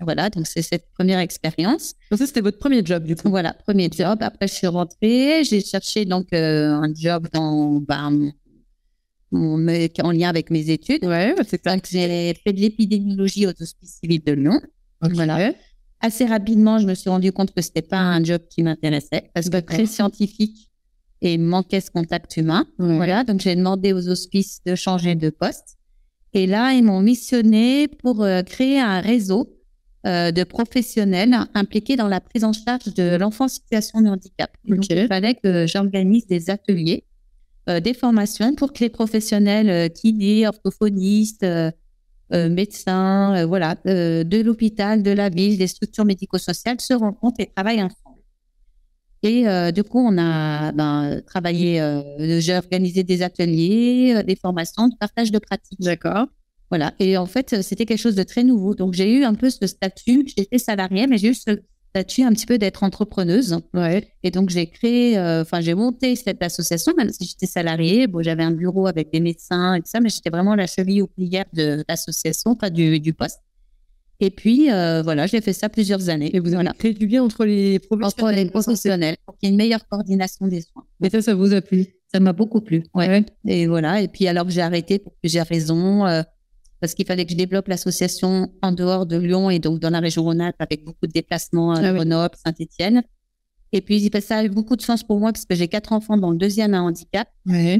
voilà, 0.00 0.30
donc 0.30 0.46
c'est 0.46 0.62
cette 0.62 0.86
première 0.96 1.18
expérience. 1.18 1.94
Donc 2.10 2.18
ça, 2.20 2.26
c'était 2.26 2.40
votre 2.40 2.58
premier 2.58 2.84
job, 2.84 3.04
du 3.04 3.16
coup. 3.16 3.28
Voilà, 3.28 3.52
premier 3.52 3.90
job. 3.92 4.18
Après, 4.20 4.46
je 4.46 4.54
suis 4.54 4.66
rentrée. 4.68 5.42
J'ai 5.44 5.60
cherché 5.60 6.04
donc 6.04 6.28
un 6.32 6.92
job 6.94 7.26
dans 7.32 7.80
ben, 7.80 8.32
en 9.32 10.10
lien 10.10 10.28
avec 10.28 10.50
mes 10.50 10.70
études. 10.70 11.04
Ouais, 11.04 11.34
c'est 11.46 11.62
que 11.62 11.88
j'ai 11.90 12.34
fait 12.34 12.52
de 12.52 12.60
l'épidémiologie 12.60 13.46
aux 13.46 13.62
hospices 13.62 13.98
civils 14.00 14.22
de 14.24 14.32
Lyon. 14.32 14.60
Voilà. 15.00 15.52
Assez 16.00 16.26
rapidement, 16.26 16.78
je 16.78 16.86
me 16.86 16.94
suis 16.94 17.10
rendu 17.10 17.32
compte 17.32 17.52
que 17.52 17.60
c'était 17.60 17.82
pas 17.82 17.98
un 17.98 18.22
job 18.22 18.40
qui 18.48 18.62
m'intéressait 18.62 19.30
parce 19.34 19.48
que 19.48 19.58
très 19.58 19.86
scientifique 19.86 20.70
et 21.20 21.36
manquait 21.38 21.80
ce 21.80 21.90
contact 21.90 22.36
humain. 22.36 22.66
Voilà. 22.78 23.24
Donc, 23.24 23.40
j'ai 23.40 23.56
demandé 23.56 23.92
aux 23.92 24.08
hospices 24.08 24.60
de 24.64 24.74
changer 24.74 25.14
de 25.16 25.30
poste. 25.30 25.76
Et 26.34 26.46
là, 26.46 26.72
ils 26.72 26.84
m'ont 26.84 27.00
missionné 27.00 27.88
pour 27.88 28.22
euh, 28.22 28.42
créer 28.42 28.78
un 28.78 29.00
réseau 29.00 29.48
euh, 30.06 30.30
de 30.30 30.44
professionnels 30.44 31.36
impliqués 31.54 31.96
dans 31.96 32.06
la 32.06 32.20
prise 32.20 32.44
en 32.44 32.52
charge 32.52 32.94
de 32.94 33.16
l'enfant 33.16 33.46
en 33.46 33.48
situation 33.48 34.00
de 34.00 34.08
handicap. 34.08 34.50
Donc, 34.64 34.88
il 34.88 35.06
fallait 35.08 35.34
que 35.34 35.66
j'organise 35.66 36.26
des 36.26 36.50
ateliers 36.50 37.04
des 37.80 37.94
formations 37.94 38.54
pour 38.54 38.72
que 38.72 38.80
les 38.80 38.88
professionnels 38.88 39.70
euh, 39.70 39.88
kinés, 39.88 40.46
orthophonistes, 40.46 41.44
euh, 41.44 41.70
médecins, 42.30 43.46
voilà, 43.46 43.76
de 43.86 44.42
l'hôpital, 44.42 45.02
de 45.02 45.10
la 45.10 45.30
ville, 45.30 45.56
des 45.56 45.66
structures 45.66 46.04
médico-sociales 46.04 46.78
se 46.78 46.92
rencontrent 46.92 47.40
et 47.40 47.46
travaillent 47.46 47.82
ensemble. 47.82 48.20
Et 49.22 49.44
du 49.72 49.82
coup, 49.82 49.98
on 49.98 50.18
a 50.18 50.70
ben, 50.72 51.22
travaillé, 51.26 51.80
j'ai 52.18 52.54
organisé 52.54 53.02
des 53.02 53.22
ateliers, 53.22 54.22
des 54.24 54.36
formations, 54.36 54.88
de 54.88 54.94
partage 54.96 55.32
de 55.32 55.38
pratiques. 55.38 55.80
D'accord. 55.80 56.26
Voilà. 56.70 56.92
Et 56.98 57.16
en 57.16 57.24
fait, 57.24 57.62
c'était 57.62 57.86
quelque 57.86 57.98
chose 57.98 58.14
de 58.14 58.24
très 58.24 58.44
nouveau. 58.44 58.74
Donc, 58.74 58.92
j'ai 58.92 59.10
eu 59.10 59.24
un 59.24 59.32
peu 59.32 59.48
ce 59.48 59.66
statut. 59.66 60.26
J'étais 60.36 60.58
salariée, 60.58 61.06
mais 61.06 61.16
j'ai 61.16 61.28
eu 61.28 61.34
ce 61.34 61.58
statut 61.90 62.22
un 62.22 62.32
petit 62.32 62.46
peu 62.46 62.58
d'être 62.58 62.82
entrepreneuse. 62.82 63.58
Ouais. 63.74 64.08
Et 64.22 64.30
donc, 64.30 64.50
j'ai 64.50 64.66
créé, 64.66 65.18
euh, 65.18 65.42
enfin, 65.42 65.60
j'ai 65.60 65.74
monté 65.74 66.16
cette 66.16 66.42
association, 66.42 66.92
même 66.96 67.10
si 67.10 67.26
j'étais 67.26 67.46
salariée. 67.46 68.06
Bon, 68.06 68.22
j'avais 68.22 68.42
un 68.42 68.50
bureau 68.52 68.86
avec 68.86 69.12
des 69.12 69.20
médecins 69.20 69.74
et 69.74 69.80
tout 69.80 69.88
ça, 69.88 70.00
mais 70.00 70.08
j'étais 70.08 70.30
vraiment 70.30 70.54
la 70.54 70.66
cheville 70.66 71.02
oublière 71.02 71.46
de 71.52 71.84
l'association, 71.88 72.54
pas 72.54 72.70
du, 72.70 73.00
du 73.00 73.14
poste. 73.14 73.40
Et 74.20 74.30
puis, 74.30 74.70
euh, 74.72 75.02
voilà, 75.02 75.26
j'ai 75.26 75.40
fait 75.40 75.52
ça 75.52 75.68
plusieurs 75.68 76.08
années. 76.08 76.34
Et 76.34 76.40
vous 76.40 76.52
avez 76.54 76.68
créé 76.76 76.92
du 76.92 77.06
bien 77.06 77.22
entre 77.22 77.44
les 77.44 77.78
professionnels. 77.78 78.06
Entre 78.06 78.30
les 78.32 78.50
professionnels, 78.50 79.16
pour 79.24 79.36
qu'il 79.38 79.48
y 79.48 79.50
ait 79.50 79.52
une 79.52 79.58
meilleure 79.58 79.86
coordination 79.86 80.48
des 80.48 80.62
soins. 80.62 80.84
Et 81.02 81.08
ça, 81.08 81.22
ça 81.22 81.34
vous 81.34 81.52
a 81.52 81.60
plu? 81.60 81.86
Ça 82.12 82.20
m'a 82.20 82.32
beaucoup 82.32 82.60
plu. 82.60 82.82
Ouais. 82.94 83.24
Et 83.46 83.66
voilà. 83.66 84.00
Et 84.00 84.08
puis, 84.08 84.26
alors 84.26 84.44
que 84.44 84.50
j'ai 84.50 84.62
arrêté 84.62 84.98
pour 84.98 85.14
plusieurs 85.20 85.46
raisons, 85.46 86.04
euh, 86.06 86.22
parce 86.80 86.94
qu'il 86.94 87.06
fallait 87.06 87.24
que 87.24 87.32
je 87.32 87.36
développe 87.36 87.68
l'association 87.68 88.52
en 88.62 88.72
dehors 88.72 89.06
de 89.06 89.16
Lyon 89.16 89.50
et 89.50 89.58
donc 89.58 89.80
dans 89.80 89.90
la 89.90 90.00
région 90.00 90.22
Rhône-Alpes 90.22 90.56
avec 90.60 90.84
beaucoup 90.84 91.06
de 91.06 91.12
déplacements 91.12 91.72
à 91.72 91.80
Ah 91.80 91.92
oui. 91.92 91.96
Grenoble, 91.96 92.34
Saint-Étienne. 92.44 93.02
Et 93.72 93.80
puis 93.80 94.10
ça 94.22 94.38
a 94.38 94.44
eu 94.44 94.48
beaucoup 94.48 94.76
de 94.76 94.82
sens 94.82 95.04
pour 95.04 95.18
moi 95.20 95.32
parce 95.32 95.44
que 95.44 95.54
j'ai 95.54 95.68
quatre 95.68 95.92
enfants, 95.92 96.16
dont 96.16 96.30
le 96.30 96.38
deuxième 96.38 96.74
a 96.74 96.78
un 96.78 96.82
handicap. 96.82 97.28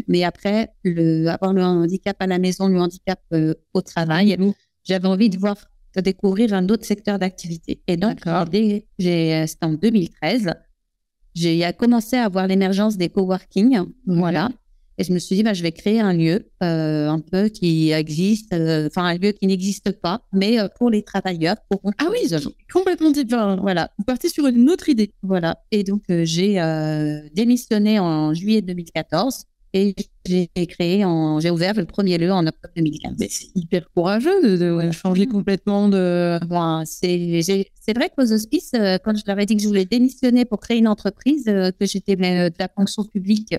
Mais 0.06 0.24
après, 0.24 0.74
le, 0.84 1.28
avoir 1.28 1.52
le 1.52 1.62
handicap 1.62 2.16
à 2.20 2.26
la 2.26 2.38
maison, 2.38 2.68
le 2.68 2.78
handicap 2.78 3.20
euh, 3.32 3.54
au 3.72 3.80
travail, 3.80 4.36
j'avais 4.84 5.08
envie 5.08 5.30
de 5.30 5.38
voir, 5.38 5.56
de 5.96 6.00
découvrir 6.00 6.52
un 6.52 6.68
autre 6.68 6.84
secteur 6.84 7.18
d'activité. 7.18 7.82
Et 7.86 7.96
donc, 7.96 8.26
euh, 8.26 8.44
c'était 8.98 9.64
en 9.64 9.72
2013, 9.72 10.52
j'ai 11.34 11.64
euh, 11.64 11.72
commencé 11.72 12.16
à 12.16 12.28
voir 12.28 12.46
l'émergence 12.46 12.98
des 12.98 13.08
coworking. 13.08 13.80
Voilà. 14.06 14.50
Et 15.00 15.04
je 15.04 15.12
me 15.12 15.20
suis 15.20 15.36
dit, 15.36 15.44
bah, 15.44 15.54
je 15.54 15.62
vais 15.62 15.70
créer 15.70 16.00
un 16.00 16.12
lieu 16.12 16.48
euh, 16.60 17.08
un 17.08 17.20
peu 17.20 17.48
qui 17.48 17.92
existe, 17.92 18.52
euh, 18.52 18.88
enfin 18.88 19.04
un 19.04 19.16
lieu 19.16 19.30
qui 19.30 19.46
n'existe 19.46 19.92
pas, 19.92 20.22
mais 20.32 20.58
euh, 20.58 20.66
pour 20.76 20.90
les 20.90 21.04
travailleurs. 21.04 21.54
Pour 21.70 21.80
Ah 21.98 22.08
oui, 22.10 22.28
complètement 22.72 23.12
différent. 23.12 23.56
voilà, 23.60 23.90
Vous 23.96 24.04
partez 24.04 24.28
sur 24.28 24.46
une 24.48 24.68
autre 24.68 24.88
idée. 24.88 25.12
voilà. 25.22 25.62
Et 25.70 25.84
donc, 25.84 26.02
j'ai 26.08 26.54
démissionné 27.32 28.00
en 28.00 28.34
juillet 28.34 28.60
2014 28.60 29.44
et 29.74 29.94
j'ai 30.26 30.48
créé, 30.66 31.04
en, 31.04 31.38
j'ai 31.38 31.50
ouvert 31.50 31.74
le 31.74 31.84
premier 31.84 32.18
lieu 32.18 32.32
en 32.32 32.44
octobre 32.44 32.72
2015. 32.74 33.16
Mais 33.20 33.28
c'est 33.30 33.48
hyper 33.54 33.88
courageux 33.94 34.42
de, 34.42 34.56
de 34.56 34.90
changer 34.90 35.26
complètement 35.26 35.88
de. 35.88 36.44
Bon, 36.46 36.82
c'est 36.84 37.92
vrai 37.94 38.10
qu'aux 38.16 38.32
hospices, 38.32 38.72
quand 39.04 39.16
je 39.16 39.22
leur 39.28 39.38
ai 39.38 39.46
dit 39.46 39.56
que 39.56 39.62
je 39.62 39.68
voulais 39.68 39.84
démissionner 39.84 40.44
pour 40.44 40.58
créer 40.58 40.78
une 40.78 40.88
entreprise, 40.88 41.44
que 41.44 41.86
j'étais 41.86 42.16
de 42.16 42.50
la 42.58 42.68
fonction 42.68 43.04
publique, 43.04 43.54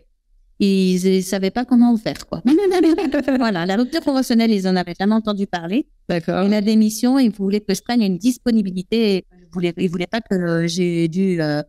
ils 0.59 1.15
ne 1.17 1.21
savaient 1.21 1.51
pas 1.51 1.65
comment 1.65 1.95
faire. 1.97 2.27
Quoi. 2.27 2.41
voilà, 3.37 3.65
la 3.65 3.75
rupture 3.77 4.01
conventionnelle, 4.01 4.51
ils 4.51 4.67
en 4.67 4.75
avaient 4.75 4.93
jamais 4.99 5.15
entendu 5.15 5.47
parler. 5.47 5.87
D'accord. 6.07 6.43
Et 6.45 6.49
la 6.49 6.61
démission, 6.61 7.17
ils 7.19 7.31
voulaient 7.31 7.61
que 7.61 7.73
je 7.73 7.81
prenne 7.81 8.01
une 8.01 8.17
disponibilité. 8.17 9.25
Ils 9.31 9.45
ne 9.45 9.51
voulaient, 9.51 9.73
ils 9.77 9.89
voulaient 9.89 10.07
pas 10.07 10.21
que 10.21 10.35
euh, 10.35 10.67
j'ai 10.67 11.07
dû 11.07 11.41
euh, 11.41 11.61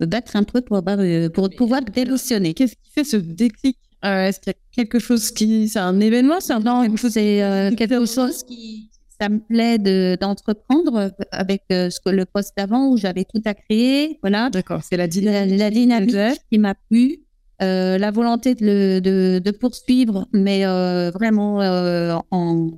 me 0.00 0.06
battre 0.06 0.36
un 0.36 0.42
peu 0.42 0.60
pour, 0.60 0.76
avoir, 0.76 0.98
euh, 1.00 1.28
pour 1.30 1.48
pouvoir 1.50 1.82
démissionner. 1.82 2.54
Qu'est-ce 2.54 2.74
qui 2.74 2.90
fait 2.94 3.04
ce 3.04 3.16
déclic? 3.16 3.78
Euh, 4.04 4.26
Est-ce 4.28 4.40
qu'il 4.40 4.52
y 4.52 4.54
a 4.54 4.58
quelque 4.84 4.98
chose 4.98 5.30
qui. 5.30 5.68
C'est 5.68 5.78
un 5.78 5.98
événement 6.00 6.40
C'est 6.40 6.52
un 6.52 6.96
chose 6.96 7.12
C'est 7.12 7.42
euh, 7.42 7.70
quelque 7.74 8.04
chose 8.04 8.42
qui 8.42 8.90
ça 9.20 9.28
me 9.28 9.38
plaît 9.38 9.78
de- 9.78 10.18
d'entreprendre 10.20 10.96
euh, 10.96 11.08
avec 11.30 11.62
euh, 11.70 11.88
ce 11.88 12.00
que 12.04 12.10
le 12.10 12.24
poste 12.26 12.52
d'avant 12.56 12.88
où 12.90 12.96
j'avais 12.96 13.24
tout 13.24 13.40
à 13.44 13.54
créer. 13.54 14.18
Voilà, 14.22 14.50
D'accord, 14.50 14.82
c'est 14.82 14.96
la 14.96 15.04
la, 15.04 15.08
dynamique. 15.08 15.58
la 15.58 15.70
dynamique 15.70 16.40
qui 16.50 16.58
m'a 16.58 16.74
plu, 16.74 17.20
euh, 17.64 17.98
la 17.98 18.10
volonté 18.10 18.54
de, 18.54 18.64
le- 18.66 19.00
de, 19.00 19.38
de 19.44 19.50
poursuivre, 19.50 20.26
mais 20.32 20.64
euh, 20.66 21.10
vraiment 21.10 21.60
euh, 21.62 22.16
en, 22.30 22.70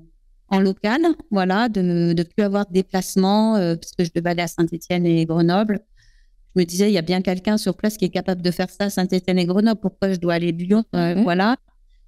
en 0.49 0.61
local, 0.61 1.01
voilà, 1.31 1.69
de 1.69 1.81
ne 2.17 2.23
plus 2.23 2.43
avoir 2.45 2.67
de 2.67 2.73
déplacement, 2.73 3.55
parce 3.55 3.93
que 3.93 4.05
je 4.05 4.11
devais 4.15 4.31
aller 4.31 4.43
à 4.43 4.47
Saint-Étienne 4.49 5.05
et 5.07 5.25
Grenoble. 5.27 5.81
Je 6.55 6.61
me 6.61 6.65
disais, 6.65 6.89
il 6.91 6.95
y 6.95 6.99
a 6.99 7.03
bien 7.03 7.21
quelqu'un 7.21 7.59
sur 7.59 7.77
place 7.77 7.97
qui 7.99 8.05
est 8.07 8.11
capable 8.21 8.41
de 8.43 8.51
faire 8.51 8.71
ça 8.71 8.85
à 8.85 8.91
Saint-Étienne 8.91 9.39
et 9.39 9.45
Grenoble, 9.45 9.81
pourquoi 9.81 10.13
je 10.13 10.19
dois 10.19 10.35
aller 10.35 10.53
Lyon 10.53 10.85
Ouais. 10.93 11.23
Voilà, 11.23 11.57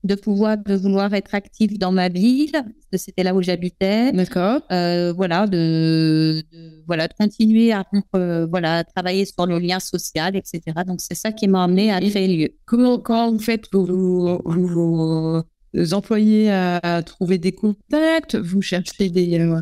de 0.05 0.15
pouvoir, 0.15 0.57
de 0.59 0.75
vouloir 0.75 1.13
être 1.15 1.35
actif 1.35 1.79
dans 1.79 1.91
ma 1.93 2.09
ville, 2.09 2.53
parce 2.53 2.65
que 2.93 2.99
c'était 2.99 3.23
là 3.25 3.35
où 3.35 3.43
j'habitais. 3.43 4.13
D'accord. 4.13 4.61
Euh, 4.71 5.13
voilà, 5.13 5.47
de, 5.47 6.43
de- 6.53 6.83
voilà, 6.87 7.09
de 7.09 7.15
continuer 7.19 7.73
à 7.73 7.85
euh, 8.15 8.47
voilà, 8.47 8.85
travailler 8.85 9.25
sur 9.25 9.45
le 9.47 9.59
lien 9.59 9.81
social, 9.81 10.37
etc. 10.37 10.61
Donc, 10.87 11.01
c'est 11.01 11.15
ça 11.17 11.33
qui 11.33 11.49
m'a 11.49 11.65
amené 11.65 11.91
à 11.93 12.01
créer 12.01 12.29
le 12.29 12.43
lieu. 12.45 12.49
Comment, 12.65 12.99
comment 12.99 13.33
vous 13.33 13.41
faites 13.41 13.65
vos, 13.73 13.85
vos- 13.85 14.43
vos- 14.45 15.43
vos 15.75 15.95
employés 15.95 16.51
à, 16.51 16.77
à 16.83 17.03
trouver 17.03 17.39
des 17.39 17.53
contacts? 17.53 18.37
Vous 18.37 18.63
cherchez 18.63 19.11
des, 19.11 19.39
euh, 19.41 19.61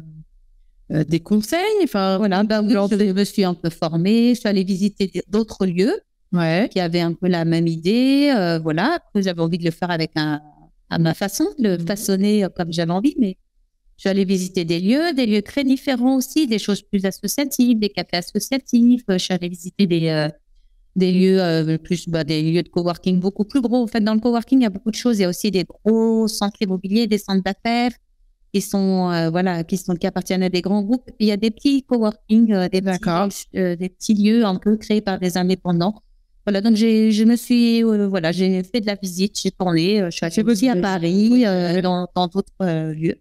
euh, 0.93 1.03
des 1.05 1.21
conseils? 1.21 1.61
Enfin, 1.83 2.19
Voilà, 2.19 2.45
ben, 2.45 2.63
oui, 2.63 2.75
je 2.91 3.13
me 3.13 3.25
suis 3.25 3.43
un 3.45 3.55
peu 3.55 3.71
formée, 3.71 4.35
je 4.35 4.41
suis 4.41 4.49
allée 4.49 4.65
visiter 4.65 5.11
d'autres 5.29 5.67
lieux 5.67 5.99
ouais. 6.37 6.69
qui 6.71 6.81
avaient 6.81 7.01
un 7.01 7.13
peu 7.13 7.29
la 7.29 7.45
même 7.45 7.67
idée. 7.67 8.33
euh, 8.37 8.59
voilà, 8.59 8.95
après, 8.97 9.23
j'avais 9.23 9.43
envie 9.43 9.59
de 9.59 9.65
le 9.65 9.71
faire 9.71 9.91
avec 9.91 10.13
un, 10.17 10.41
à 10.91 10.99
ma 10.99 11.15
façon, 11.15 11.47
de 11.59 11.71
le 11.71 11.79
façonner 11.79 12.45
euh, 12.45 12.49
comme 12.49 12.73
j'avais 12.73 12.93
envie, 12.93 13.15
mais 13.19 13.37
allée 14.05 14.25
visiter 14.25 14.65
des 14.65 14.81
lieux, 14.81 15.13
des 15.15 15.27
lieux 15.27 15.43
très 15.43 15.65
différents 15.65 16.17
aussi, 16.17 16.47
des 16.47 16.59
choses 16.59 16.83
plus 16.83 17.05
associatives, 17.05 17.79
des 17.79 17.89
cafés 17.89 18.19
associatifs. 18.19 19.03
euh, 19.11 19.19
allée 19.31 19.49
visiter 19.49 19.87
des, 19.87 20.09
euh, 20.09 20.29
des 20.97 21.13
lieux 21.13 21.41
euh, 21.43 21.79
plus, 21.79 22.09
bah, 22.09 22.25
des 22.25 22.43
lieux 22.43 22.63
de 22.63 22.69
coworking 22.69 23.21
beaucoup 23.21 23.45
plus 23.45 23.61
gros. 23.61 23.83
En 23.83 23.87
fait, 23.87 24.01
dans 24.01 24.15
le 24.15 24.21
coworking, 24.21 24.61
il 24.61 24.63
y 24.63 24.67
a 24.67 24.71
beaucoup 24.71 24.91
de 24.91 24.97
choses. 24.97 25.19
Il 25.19 25.23
y 25.23 25.25
a 25.25 25.29
aussi 25.29 25.51
des 25.51 25.65
gros 25.65 26.29
centres 26.29 26.61
immobiliers, 26.61 27.07
des 27.07 27.19
centres 27.19 27.43
d'affaires 27.43 27.93
qui 28.53 28.61
sont, 28.61 29.11
euh, 29.11 29.31
voilà, 29.31 29.65
qui 29.65 29.77
sont, 29.77 29.95
qui 29.97 30.07
appartiennent 30.07 30.43
à 30.43 30.49
des 30.49 30.63
grands 30.63 30.83
groupes. 30.83 31.11
Il 31.19 31.27
y 31.27 31.33
a 31.33 31.37
des 31.37 31.51
petits 31.51 31.83
coworking, 31.83 32.53
euh, 32.53 32.69
des, 32.69 32.81
petits, 32.81 33.47
euh, 33.57 33.77
des 33.77 33.89
petits 33.89 34.15
lieux 34.15 34.45
un 34.45 34.57
peu 34.57 34.77
créés 34.77 35.01
par 35.01 35.19
des 35.19 35.37
indépendants. 35.37 36.03
Voilà, 36.47 36.61
donc 36.61 36.77
j'ai, 36.77 37.11
je 37.11 37.25
me 37.25 37.35
suis, 37.37 37.83
euh, 37.83 38.07
voilà, 38.07 38.31
j'ai 38.31 38.63
fait 38.63 38.81
de 38.81 38.87
la 38.87 38.95
visite, 38.95 39.37
j'ai 39.43 39.51
tourné, 39.51 40.01
euh, 40.01 40.11
je 40.11 40.17
suis 40.17 40.27
allée 40.27 40.43
aussi 40.53 40.69
à. 40.69 40.75
Paris, 40.81 41.45
euh, 41.45 41.83
dans, 41.83 42.07
d'autres 42.29 42.53
euh, 42.63 42.95
lieux. 42.95 43.17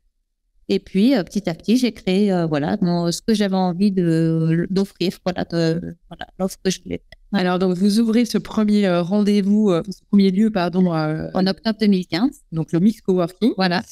Et 0.70 0.79
puis, 0.79 1.13
petit 1.25 1.48
à 1.50 1.53
petit, 1.53 1.77
j'ai 1.77 1.91
créé, 1.91 2.32
voilà, 2.50 2.77
mon- 2.82 3.12
ce 3.12 3.22
que 3.22 3.34
j'avais 3.36 3.55
envie 3.55 3.91
de, 3.91 4.65
d'offrir, 4.72 5.12
voilà, 5.24 5.44
de, 5.46 5.96
voilà, 6.10 6.27
l'offre 6.39 6.58
que 6.63 6.72
je 6.72 6.82
voulais 6.84 6.98
faire. 6.98 7.39
Alors, 7.39 7.60
donc, 7.60 7.75
vous 7.77 8.00
ouvrez 8.00 8.25
ce 8.25 8.38
premier 8.39 8.88
rendez-vous, 9.00 9.72
ce 9.89 10.01
premier 10.10 10.32
lieu, 10.32 10.50
pardon, 10.50 10.91
En 10.91 11.46
octobre 11.48 11.77
2015, 11.79 12.29
donc 12.51 12.72
le 12.72 12.79
Mix 12.79 13.01
Coworking. 13.01 13.53
voilà. 13.58 13.84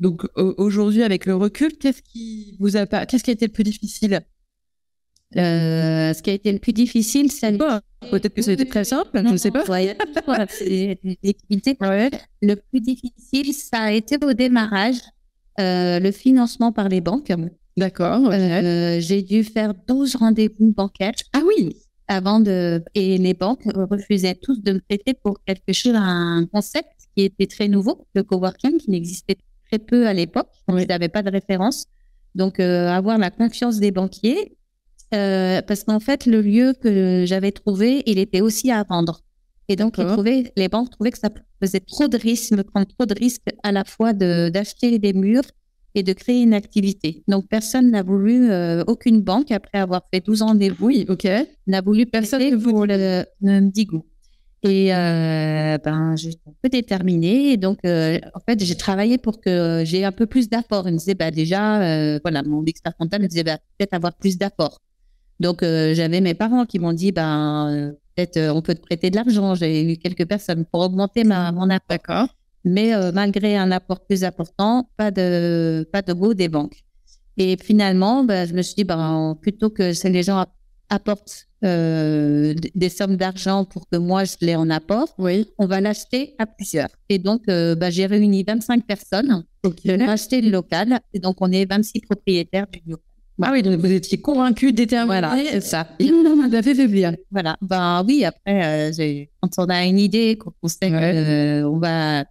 Donc, 0.00 0.24
au- 0.36 0.54
aujourd'hui, 0.58 1.02
avec 1.04 1.26
le 1.26 1.36
recul, 1.36 1.76
qu'est-ce 1.78 2.02
qui 2.02 2.56
vous 2.58 2.76
a 2.76 2.86
qu'est-ce 2.86 3.22
qui 3.22 3.30
a 3.30 3.34
été 3.34 3.46
le 3.46 3.52
plus 3.52 3.62
difficile 3.62 4.20
Euh, 5.36 6.12
ce 6.12 6.22
qui 6.22 6.30
a 6.30 6.34
été 6.34 6.52
le 6.52 6.58
plus 6.58 6.72
difficile, 6.72 7.30
c'est 7.30 7.52
Bon, 7.52 7.80
Peut-être 8.10 8.34
que 8.34 8.50
été 8.50 8.66
très 8.66 8.84
simple, 8.84 9.10
je 9.14 9.32
ne 9.32 9.36
sais 9.36 9.50
pas. 9.50 9.64
Ouais, 9.64 9.96
voilà, 10.26 10.46
c'est. 10.48 10.98
Ouais. 11.80 12.10
Le 12.42 12.54
plus 12.54 12.80
difficile, 12.80 13.54
ça 13.54 13.80
a 13.82 13.92
été 13.92 14.16
au 14.22 14.32
démarrage, 14.32 14.96
euh, 15.60 16.00
le 16.00 16.10
financement 16.10 16.72
par 16.72 16.88
les 16.88 17.00
banques. 17.00 17.32
D'accord. 17.76 18.24
ok. 18.24 18.32
Euh, 18.32 19.00
j'ai 19.00 19.22
dû 19.22 19.44
faire 19.44 19.72
12 19.86 20.16
rendez-vous 20.16 20.72
bancaires 20.72 21.12
ah 21.32 21.40
oui. 21.46 21.76
avant 22.08 22.40
de. 22.40 22.82
Et 22.94 23.16
les 23.18 23.34
banques 23.34 23.64
refusaient 23.74 24.34
tous 24.34 24.60
de 24.62 24.72
me 24.72 24.80
prêter 24.80 25.14
pour 25.14 25.38
quelque 25.44 25.72
chose, 25.72 25.94
un 25.94 26.46
concept 26.52 26.88
qui 27.16 27.24
était 27.24 27.46
très 27.46 27.68
nouveau, 27.68 28.06
le 28.14 28.22
coworking, 28.22 28.78
qui 28.78 28.90
n'existait 28.90 29.36
très 29.70 29.78
peu 29.78 30.06
à 30.06 30.12
l'époque. 30.12 30.48
Je 30.68 30.84
n'avais 30.84 31.08
pas 31.08 31.22
de 31.22 31.30
référence. 31.30 31.86
Donc, 32.34 32.60
euh, 32.60 32.88
avoir 32.88 33.18
la 33.18 33.30
confiance 33.30 33.78
des 33.78 33.90
banquiers, 33.90 34.56
euh, 35.14 35.62
parce 35.62 35.84
qu'en 35.84 36.00
fait, 36.00 36.26
le 36.26 36.40
lieu 36.40 36.72
que 36.80 37.24
j'avais 37.26 37.52
trouvé, 37.52 38.02
il 38.06 38.18
était 38.18 38.40
aussi 38.40 38.70
à 38.70 38.82
vendre. 38.88 39.20
Et 39.68 39.76
donc, 39.76 39.96
ils 39.96 40.00
D'accord. 40.00 40.14
trouvaient, 40.16 40.52
les 40.56 40.68
banques 40.68 40.90
trouvaient 40.90 41.12
que 41.12 41.18
ça 41.18 41.30
faisait 41.62 41.80
trop 41.80 42.08
de 42.08 42.16
risques, 42.16 42.52
me 42.52 42.62
prendre 42.62 42.86
trop 42.86 43.06
de 43.06 43.14
risques 43.14 43.46
à 43.62 43.72
la 43.72 43.84
fois 43.84 44.12
de- 44.12 44.48
d'acheter 44.48 44.98
des 44.98 45.12
murs 45.12 45.44
et 45.94 46.02
de 46.02 46.12
créer 46.12 46.42
une 46.42 46.54
activité. 46.54 47.22
Donc, 47.28 47.46
personne 47.48 47.90
n'a 47.90 48.02
voulu, 48.02 48.50
euh, 48.50 48.82
aucune 48.86 49.20
banque, 49.20 49.50
après 49.50 49.78
avoir 49.78 50.02
fait 50.12 50.20
12 50.24 50.42
rendez-vous, 50.42 50.86
Oui, 50.86 51.06
ok. 51.08 51.28
n'a 51.66 51.80
voulu 51.80 52.06
personne 52.06 52.60
pour 52.62 52.86
le, 52.86 53.24
le. 53.42 53.70
Et 54.64 54.94
euh, 54.94 55.76
ben, 55.84 56.14
j'étais 56.16 56.38
un 56.48 56.54
peu 56.62 56.68
déterminée. 56.68 57.52
Et 57.52 57.56
donc, 57.56 57.78
euh, 57.84 58.18
en 58.34 58.40
fait, 58.40 58.62
j'ai 58.62 58.76
travaillé 58.76 59.18
pour 59.18 59.40
que 59.40 59.82
j'ai 59.84 60.04
un 60.04 60.12
peu 60.12 60.26
plus 60.26 60.48
d'apport. 60.48 60.88
Il 60.88 60.92
me 60.94 60.98
disait, 60.98 61.14
bah, 61.14 61.30
déjà, 61.32 61.82
euh, 61.82 62.20
voilà, 62.22 62.42
mon 62.44 62.64
expert 62.64 62.96
comptable 62.96 63.24
me 63.24 63.28
disait, 63.28 63.42
bah, 63.42 63.58
peut-être 63.76 63.92
avoir 63.94 64.14
plus 64.14 64.38
d'apport. 64.38 64.78
Donc, 65.42 65.62
euh, 65.62 65.92
j'avais 65.94 66.20
mes 66.20 66.34
parents 66.34 66.64
qui 66.66 66.78
m'ont 66.78 66.92
dit, 66.92 67.10
ben, 67.12 67.68
euh, 67.70 67.92
peut-être 68.14 68.36
euh, 68.36 68.54
on 68.54 68.62
peut 68.62 68.74
te 68.76 68.80
prêter 68.88 69.10
de 69.10 69.16
l'argent. 69.16 69.54
J'ai 69.54 69.92
eu 69.92 69.96
quelques 69.96 70.26
personnes 70.26 70.64
pour 70.64 70.80
augmenter 70.82 71.24
ma, 71.24 71.50
mon 71.52 71.68
apport. 71.68 71.86
D'accord. 71.90 72.28
Mais 72.64 72.94
euh, 72.94 73.10
malgré 73.12 73.56
un 73.56 73.70
apport 73.72 74.00
plus 74.06 74.22
important, 74.22 74.88
pas 74.96 75.10
de, 75.10 75.84
pas 75.92 76.00
de 76.02 76.12
go 76.12 76.32
des 76.32 76.48
banques. 76.48 76.78
Et 77.36 77.56
finalement, 77.60 78.22
ben, 78.22 78.46
je 78.48 78.54
me 78.54 78.62
suis 78.62 78.76
dit, 78.76 78.84
ben, 78.84 79.36
plutôt 79.42 79.68
que 79.70 79.84
les 80.08 80.22
gens 80.22 80.38
app- 80.38 80.52
apportent 80.90 81.48
des 81.62 82.88
sommes 82.88 83.16
d'argent 83.16 83.64
pour 83.64 83.88
que 83.88 83.96
moi 83.96 84.24
je 84.24 84.34
les 84.40 84.56
en 84.56 84.68
apporte, 84.68 85.14
Oui. 85.18 85.46
on 85.58 85.66
va 85.66 85.80
l'acheter 85.80 86.34
à 86.38 86.46
plusieurs. 86.46 86.88
Et 87.08 87.18
donc, 87.18 87.42
ben, 87.46 87.90
j'ai 87.90 88.06
réuni 88.06 88.42
25 88.44 88.84
personnes, 88.84 89.44
Ok. 89.64 89.78
j'ai 89.84 90.02
acheté 90.02 90.40
le 90.40 90.50
local, 90.50 90.98
et 91.14 91.18
donc 91.20 91.36
on 91.40 91.50
est 91.52 91.64
26 91.64 92.00
propriétaires 92.00 92.66
du 92.72 92.80
local. 92.86 93.04
Ah 93.44 93.50
oui, 93.52 93.62
donc 93.62 93.80
vous 93.80 93.90
étiez 93.90 94.20
convaincu, 94.20 94.72
déterminé. 94.72 95.20
Voilà, 95.20 95.36
c'est 95.50 95.60
ça. 95.60 95.88
Il 95.98 96.12
vous 96.12 96.54
a 96.56 96.62
fait 96.62 96.74
faiblir. 96.74 97.14
Voilà. 97.30 97.56
Ben 97.60 98.04
oui, 98.06 98.24
après, 98.24 98.64
euh, 98.64 98.92
j'ai- 98.92 99.30
quand 99.40 99.50
on 99.58 99.64
a 99.68 99.84
une 99.84 99.98
idée, 99.98 100.36
quand 100.38 100.52
on 100.62 100.68
sait 100.68 100.90
Ouais. 100.90 101.60
qu'on 101.64 101.78
va 101.78 102.24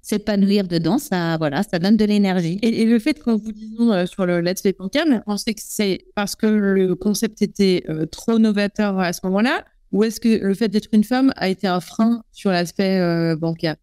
s'épanouir 0.00 0.66
dedans, 0.66 0.98
ça, 0.98 1.36
voilà, 1.36 1.62
ça 1.62 1.78
donne 1.78 1.96
de 1.96 2.04
l'énergie. 2.04 2.58
Et, 2.62 2.82
et 2.82 2.86
le 2.86 2.98
fait 2.98 3.20
qu'on 3.22 3.36
vous 3.36 3.52
disons 3.52 3.92
euh, 3.92 4.06
sur 4.06 4.26
le 4.26 4.40
Let's 4.40 4.62
Play 4.62 4.74
Bancaire, 4.78 5.04
vous 5.06 5.20
pensez 5.24 5.54
que 5.54 5.60
c'est 5.64 6.06
parce 6.14 6.34
que 6.36 6.46
le 6.46 6.94
concept 6.96 7.40
était 7.42 7.84
euh, 7.88 8.06
trop 8.06 8.38
novateur 8.38 8.98
à 8.98 9.12
ce 9.12 9.20
moment-là 9.24 9.64
ou 9.92 10.04
est-ce 10.04 10.18
que 10.20 10.44
le 10.44 10.54
fait 10.54 10.68
d'être 10.68 10.88
une 10.92 11.04
femme 11.04 11.32
a 11.36 11.48
été 11.48 11.66
un 11.66 11.80
frein 11.80 12.22
sur 12.32 12.50
l'aspect 12.50 12.98
euh, 12.98 13.36
bancaire? 13.36 13.76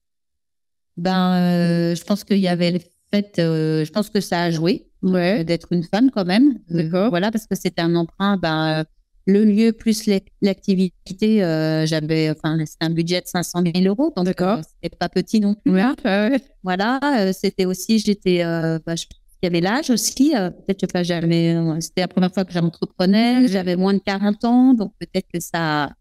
Ben, 0.97 1.33
euh, 1.35 1.95
je 1.95 2.03
pense 2.03 2.23
qu'il 2.25 2.39
y 2.39 2.47
avait 2.49 2.71
le 2.71 2.79
fait, 3.11 3.33
je 3.37 3.89
pense 3.91 4.09
que 4.09 4.21
ça 4.21 4.43
a 4.43 4.51
joué 4.51 4.85
Ouais. 5.01 5.43
d'être 5.45 5.67
une 5.71 5.83
femme 5.83 6.11
quand 6.11 6.25
même. 6.25 6.59
D'accord. 6.69 7.09
voilà, 7.09 7.31
parce 7.31 7.47
que 7.47 7.55
c'était 7.55 7.81
un 7.81 7.95
emprunt, 7.95 8.37
ben, 8.37 8.83
le 9.25 9.45
lieu 9.45 9.71
plus 9.73 10.09
l'activité, 10.41 11.43
euh, 11.43 11.85
j'avais, 11.85 12.29
enfin, 12.31 12.57
c'était 12.65 12.85
un 12.85 12.89
budget 12.89 13.21
de 13.21 13.27
500 13.27 13.61
000 13.75 13.85
euros. 13.85 14.11
Donc, 14.15 14.25
D'accord. 14.25 14.59
euh, 14.59 14.61
c'était 14.83 14.95
pas 14.95 15.09
petit 15.09 15.39
non 15.39 15.53
plus. 15.55 15.71
Ouais, 15.73 15.85
ouais. 16.05 16.39
Voilà, 16.63 16.99
euh, 17.19 17.31
c'était 17.33 17.65
aussi, 17.65 17.99
j'étais, 17.99 18.43
euh, 18.43 18.79
bah, 18.85 18.95
je- 18.95 19.05
il 19.41 19.45
y 19.45 19.47
avait 19.47 19.61
l'âge 19.61 19.89
aussi. 19.89 20.33
euh, 20.35 20.49
peut-être 20.49 20.81
que 20.85 20.91
pas 20.91 21.03
j'avais, 21.03 21.55
euh, 21.55 21.79
c'était 21.79 22.01
la 22.01 22.07
première 22.09 22.33
fois 22.33 22.43
que 22.43 22.51
j'entreprenais. 22.51 23.47
J'avais 23.47 23.75
moins 23.77 23.93
de 23.93 23.99
40 23.99 24.43
ans, 24.43 24.73
donc 24.73 24.91
peut-être 24.99 25.27
que 25.33 25.39
ça, 25.39 25.91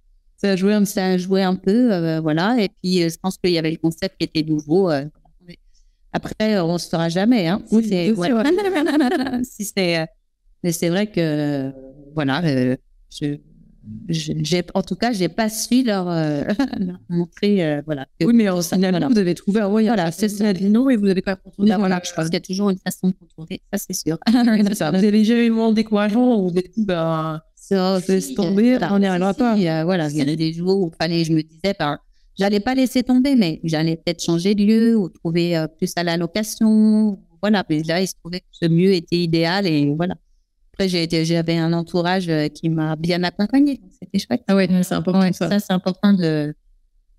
Ça 0.40 0.52
a 0.52 0.56
joué 0.56 0.84
ça 0.86 1.04
a 1.06 1.16
joué 1.18 1.42
un 1.42 1.56
peu, 1.56 1.92
euh, 1.92 2.20
voilà. 2.20 2.56
Et 2.60 2.68
puis, 2.82 3.02
euh, 3.02 3.08
je 3.08 3.16
pense 3.20 3.36
qu'il 3.38 3.50
y 3.52 3.58
avait 3.58 3.72
le 3.72 3.76
concept 3.76 4.16
qui 4.18 4.24
était 4.24 4.42
nouveau. 4.48 4.88
Euh, 6.14 6.18
après, 6.18 6.56
euh, 6.56 6.64
on 6.64 6.74
ne 6.74 6.78
saura 6.78 7.08
jamais. 7.08 7.46
Hein. 7.48 7.62
Oui, 7.70 7.86
C'est- 7.88 8.12
ouais. 8.12 8.28
si 9.44 9.64
euh, 9.98 10.06
mais 10.64 10.72
c'est 10.72 10.88
vrai 10.88 11.06
que, 11.06 11.20
euh, 11.20 11.70
voilà, 12.14 12.42
euh, 12.44 12.76
je, 13.10 13.36
je- 14.08 14.62
en 14.74 14.82
tout 14.82 14.96
cas, 14.96 15.12
j'ai 15.12 15.28
pas 15.28 15.48
su 15.48 15.82
leur, 15.84 16.08
euh, 16.08 16.42
leur 16.80 16.98
montrer, 17.08 17.64
euh, 17.64 17.82
voilà. 17.86 18.06
que- 18.18 18.26
Oui, 18.26 18.32
mais 18.34 18.48
en 18.48 18.60
finalement, 18.60 18.98
voilà. 18.98 19.08
vous 19.14 19.18
avez 19.18 19.34
trouvé 19.34 19.60
un 19.60 19.68
moyen. 19.68 19.94
Voilà, 19.94 20.10
c'est 20.10 20.28
ça. 20.28 20.52
non 20.54 20.90
et 20.90 20.96
vous 20.96 21.06
avez 21.06 21.22
pas 21.22 21.36
contourné. 21.36 21.70
Voilà, 21.70 21.78
voilà, 21.78 22.00
je 22.04 22.12
pense 22.12 22.24
qu'il 22.26 22.34
y 22.34 22.36
a 22.36 22.40
toujours 22.40 22.70
une 22.70 22.78
façon 22.78 23.08
de 23.08 23.12
contourner, 23.14 23.60
ça 23.72 23.78
c'est 23.78 23.94
sûr. 23.94 24.18
Ça. 24.74 24.90
Vous 24.90 25.04
avez 25.04 25.24
jamais 25.24 25.46
eu 25.46 25.50
moment 25.50 25.72
décourageant 25.72 26.36
où 26.40 26.50
vous 26.50 26.58
êtes 26.58 26.72
dit, 26.76 26.84
ben, 26.84 27.40
Ça, 27.54 27.98
laisse 28.08 28.34
tomber, 28.34 28.78
on 28.90 28.98
n'y 28.98 29.06
arrivera 29.06 29.32
si, 29.32 29.38
pas. 29.38 29.56
si, 29.56 29.68
euh, 29.68 29.84
voilà, 29.84 30.08
il 30.08 30.16
y 30.16 30.20
a 30.20 30.36
des 30.36 30.52
jours 30.52 30.80
où 30.80 30.90
fallait, 31.00 31.24
je 31.24 31.32
me 31.32 31.42
disais, 31.42 31.74
ben, 31.78 31.98
j'allais 32.38 32.60
pas 32.60 32.74
laisser 32.74 33.02
tomber, 33.02 33.34
mais 33.36 33.60
j'allais 33.64 33.96
peut-être 33.96 34.22
changer 34.22 34.54
de 34.54 34.62
lieu 34.64 34.96
ou 34.96 35.08
trouver 35.08 35.56
euh, 35.56 35.66
plus 35.66 35.92
à 35.96 36.02
la 36.02 36.16
location. 36.16 37.18
Voilà, 37.40 37.64
mais 37.68 37.82
là, 37.84 38.00
il 38.00 38.06
se 38.08 38.14
trouvait 38.22 38.40
que 38.40 38.46
ce 38.52 38.66
mieux 38.66 38.92
était 38.94 39.16
idéal 39.18 39.66
et 39.66 39.92
voilà. 39.94 40.14
Après, 40.72 40.88
j'ai 40.88 41.02
été- 41.02 41.24
j'avais 41.24 41.56
un 41.56 41.72
entourage 41.72 42.28
euh, 42.28 42.48
qui 42.48 42.68
m'a 42.68 42.94
bien 42.96 43.22
accompagné, 43.24 43.80
c'était 44.00 44.18
chouette. 44.18 44.42
ah 44.48 44.54
ouais, 44.56 44.68
c'est 44.82 44.94
important 44.94 45.20
Ouais, 45.20 45.32
ça. 45.32 45.48
ça, 45.48 45.58
c'est 45.60 45.72
important 45.72 46.12
de. 46.12 46.54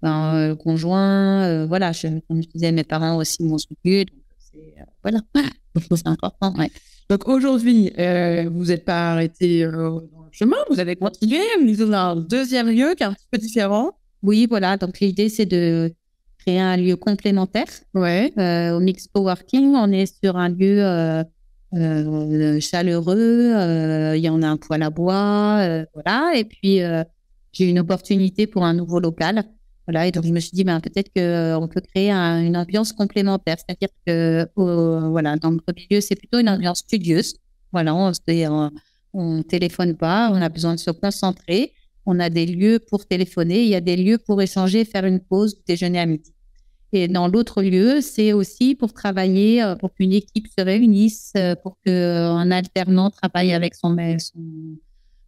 Ben, 0.01 0.33
euh, 0.35 0.47
le 0.49 0.55
conjoint, 0.55 1.43
euh, 1.43 1.65
voilà, 1.67 1.91
je, 1.91 2.07
comme 2.29 2.41
je 2.41 2.47
disais, 2.47 2.71
mes 2.71 2.85
parents 2.85 3.17
aussi 3.17 3.43
m'ont 3.43 3.57
soutenu, 3.57 4.05
donc 4.05 4.15
c'est, 4.39 4.75
euh, 4.79 4.83
voilà, 5.03 5.19
c'est 5.93 6.07
important, 6.07 6.53
ouais. 6.57 6.71
Donc 7.09 7.27
aujourd'hui, 7.27 7.91
euh, 7.99 8.49
vous 8.49 8.65
n'êtes 8.65 8.85
pas 8.85 9.11
arrêté 9.11 9.63
dans 9.65 9.99
le 9.99 10.09
chemin, 10.31 10.55
vous 10.69 10.79
avez 10.79 10.95
continué, 10.95 11.39
vous 11.65 11.81
avez 11.81 11.95
un 11.95 12.15
deuxième 12.15 12.67
lieu 12.69 12.93
qui 12.95 13.03
est 13.03 13.07
un 13.07 13.13
petit 13.13 13.27
peu 13.29 13.37
différent. 13.39 13.91
Oui, 14.23 14.47
voilà. 14.49 14.77
Donc, 14.77 14.99
l'idée, 14.99 15.29
c'est 15.29 15.45
de 15.45 15.93
créer 16.39 16.59
un 16.59 16.77
lieu 16.77 16.95
complémentaire. 16.95 17.67
Ouais. 17.93 18.31
Euh, 18.37 18.77
au 18.77 18.79
Mix 18.79 19.07
Coworking, 19.13 19.73
on 19.75 19.91
est 19.91 20.05
sur 20.23 20.37
un 20.37 20.49
lieu 20.49 20.83
euh, 20.83 21.23
euh, 21.73 22.59
chaleureux. 22.59 23.53
euh, 23.55 24.15
Il 24.17 24.21
y 24.23 24.29
en 24.29 24.41
a 24.41 24.47
un 24.47 24.57
poêle 24.57 24.83
à 24.83 24.89
bois. 24.89 25.57
euh, 25.61 25.85
voilà. 25.93 26.33
Et 26.35 26.43
puis, 26.45 26.81
euh, 26.81 27.03
j'ai 27.53 27.65
eu 27.65 27.69
une 27.69 27.79
opportunité 27.79 28.47
pour 28.47 28.63
un 28.65 28.73
nouveau 28.73 28.99
local. 28.99 29.43
Voilà. 29.87 30.05
Et 30.07 30.11
donc, 30.11 30.25
je 30.25 30.31
me 30.31 30.39
suis 30.39 30.51
dit, 30.51 30.63
ben, 30.63 30.79
peut-être 30.81 31.09
qu'on 31.13 31.67
peut 31.67 31.81
créer 31.81 32.11
un- 32.11 32.41
une 32.43 32.55
ambiance 32.57 32.91
complémentaire. 32.93 33.57
C'est-à-dire 33.57 33.89
que, 34.05 34.47
voilà, 34.55 35.35
dans 35.37 35.51
le 35.51 35.57
premier 35.57 35.87
lieu, 35.89 36.01
c'est 36.01 36.15
plutôt 36.15 36.39
une 36.39 36.49
ambiance 36.49 36.79
studieuse. 36.79 37.35
Voilà. 37.71 37.95
On 37.95 38.09
ne 38.11 38.69
on 39.13 39.41
téléphone 39.43 39.95
pas. 39.95 40.29
On 40.31 40.41
a 40.41 40.49
besoin 40.49 40.75
de 40.75 40.79
se 40.79 40.91
concentrer. 40.91 41.73
On 42.11 42.19
a 42.19 42.31
des 42.31 42.47
lieux 42.47 42.79
pour 42.79 43.05
téléphoner. 43.05 43.61
Il 43.61 43.69
y 43.69 43.75
a 43.75 43.81
des 43.81 43.95
lieux 43.95 44.17
pour 44.17 44.41
échanger, 44.41 44.83
faire 44.83 45.05
une 45.05 45.19
pause, 45.19 45.61
déjeuner 45.67 45.99
à 45.99 46.07
midi. 46.07 46.33
Et 46.91 47.07
dans 47.07 47.27
l'autre 47.27 47.61
lieu, 47.61 48.01
c'est 48.01 48.33
aussi 48.33 48.73
pour 48.73 48.93
travailler, 48.93 49.61
euh, 49.61 49.75
pour 49.75 49.93
qu'une 49.93 50.11
équipe 50.11 50.47
se 50.47 50.63
réunisse, 50.63 51.31
euh, 51.37 51.53
pour 51.55 51.77
qu'un 51.85 52.49
alternant 52.49 53.11
travaille 53.11 53.53
avec 53.53 53.75
son, 53.75 53.95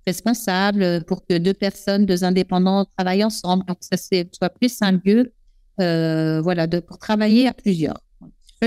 responsable, 0.08 1.04
pour 1.06 1.24
que 1.24 1.38
deux 1.38 1.54
personnes, 1.54 2.08
deux 2.08 2.24
indépendants 2.24 2.86
travaillent 2.98 3.24
ensemble. 3.24 3.64
Donc, 3.68 3.78
ça 3.82 3.96
c'est, 3.96 4.28
soit 4.34 4.50
plus 4.50 4.76
un 4.82 5.00
lieu 5.06 5.34
euh, 5.80 6.42
voilà, 6.42 6.68
pour 6.68 6.98
travailler 6.98 7.48
à 7.48 7.54
plusieurs. 7.54 8.02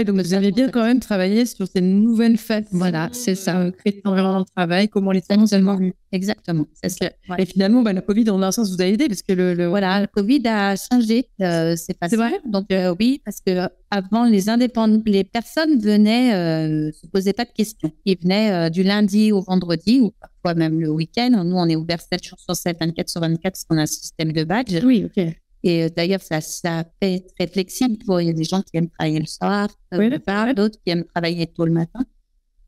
Donc 0.02 0.16
vous 0.20 0.34
avez 0.34 0.50
bien 0.50 0.68
quand 0.70 0.82
même 0.82 0.98
travaillé 0.98 1.46
sur 1.46 1.68
ces 1.68 1.80
nouvelles 1.80 2.36
facettes. 2.36 2.66
Voilà, 2.72 3.10
c'est 3.12 3.36
ça. 3.36 3.60
Euh, 3.60 3.70
créer 3.70 4.00
un 4.04 4.10
environnement 4.10 4.40
de 4.40 4.46
travail, 4.56 4.88
comment 4.88 5.12
les 5.12 5.22
gens 5.30 5.46
seulement 5.46 5.76
vu. 5.76 5.92
Exactement. 6.10 6.66
c'est 6.82 6.88
ça. 6.88 7.10
Ouais. 7.28 7.36
Et 7.38 7.46
finalement, 7.46 7.82
bah, 7.82 7.92
la 7.92 8.00
Covid, 8.00 8.28
en 8.30 8.42
un 8.42 8.50
sens, 8.50 8.72
vous 8.74 8.82
a 8.82 8.86
aidé 8.86 9.06
parce 9.06 9.22
que 9.22 9.32
le, 9.32 9.54
le- 9.54 9.66
Voilà, 9.68 10.00
le 10.00 10.06
Covid 10.08 10.42
a 10.48 10.74
changé. 10.74 11.28
euh, 11.40 11.76
c'est 11.76 11.96
pas 11.96 12.08
vrai? 12.08 12.40
Donc 12.44 12.66
euh, 12.72 12.92
oui, 12.98 13.20
parce 13.24 13.40
que 13.40 13.68
avant 13.90 14.24
les 14.24 14.48
indépendants, 14.48 15.00
les 15.06 15.22
personnes 15.22 15.78
venaient, 15.78 16.34
euh, 16.34 16.90
se 16.92 17.06
posaient 17.06 17.32
pas 17.32 17.44
de 17.44 17.52
questions. 17.54 17.92
Ils 18.04 18.18
venaient 18.20 18.70
du 18.70 18.82
lundi 18.82 19.30
au 19.30 19.42
vendredi 19.42 20.00
ou 20.00 20.12
parfois 20.20 20.58
même 20.58 20.80
le 20.80 20.90
week-end. 20.90 21.30
Nous, 21.44 21.56
on 21.56 21.68
est 21.68 21.76
ouvert 21.76 22.00
7 22.00 22.24
jours 22.24 22.38
sur 22.40 22.56
7, 22.56 22.78
24 22.80 23.08
sur 23.08 23.20
24 23.20 23.42
parce 23.52 23.64
qu'on 23.64 23.78
a 23.78 23.82
un 23.82 23.86
système 23.86 24.32
de 24.32 24.42
badge. 24.42 24.74
Oui, 24.84 25.04
ok. 25.06 25.24
Et 25.64 25.84
euh, 25.84 25.88
d'ailleurs, 25.88 26.22
ça, 26.22 26.40
ça 26.40 26.84
fait 27.02 27.26
très 27.36 27.48
flexible. 27.48 27.96
Il 28.20 28.26
y 28.26 28.30
a 28.30 28.32
des 28.32 28.44
gens 28.44 28.62
qui 28.62 28.76
aiment 28.76 28.90
travailler 28.90 29.18
le 29.18 29.26
soir, 29.26 29.68
euh, 29.94 29.98
Oui, 29.98 30.54
d'autres 30.54 30.78
qui 30.84 30.92
aiment 30.92 31.04
travailler 31.04 31.46
tôt 31.46 31.64
le 31.64 31.72
matin. 31.72 32.04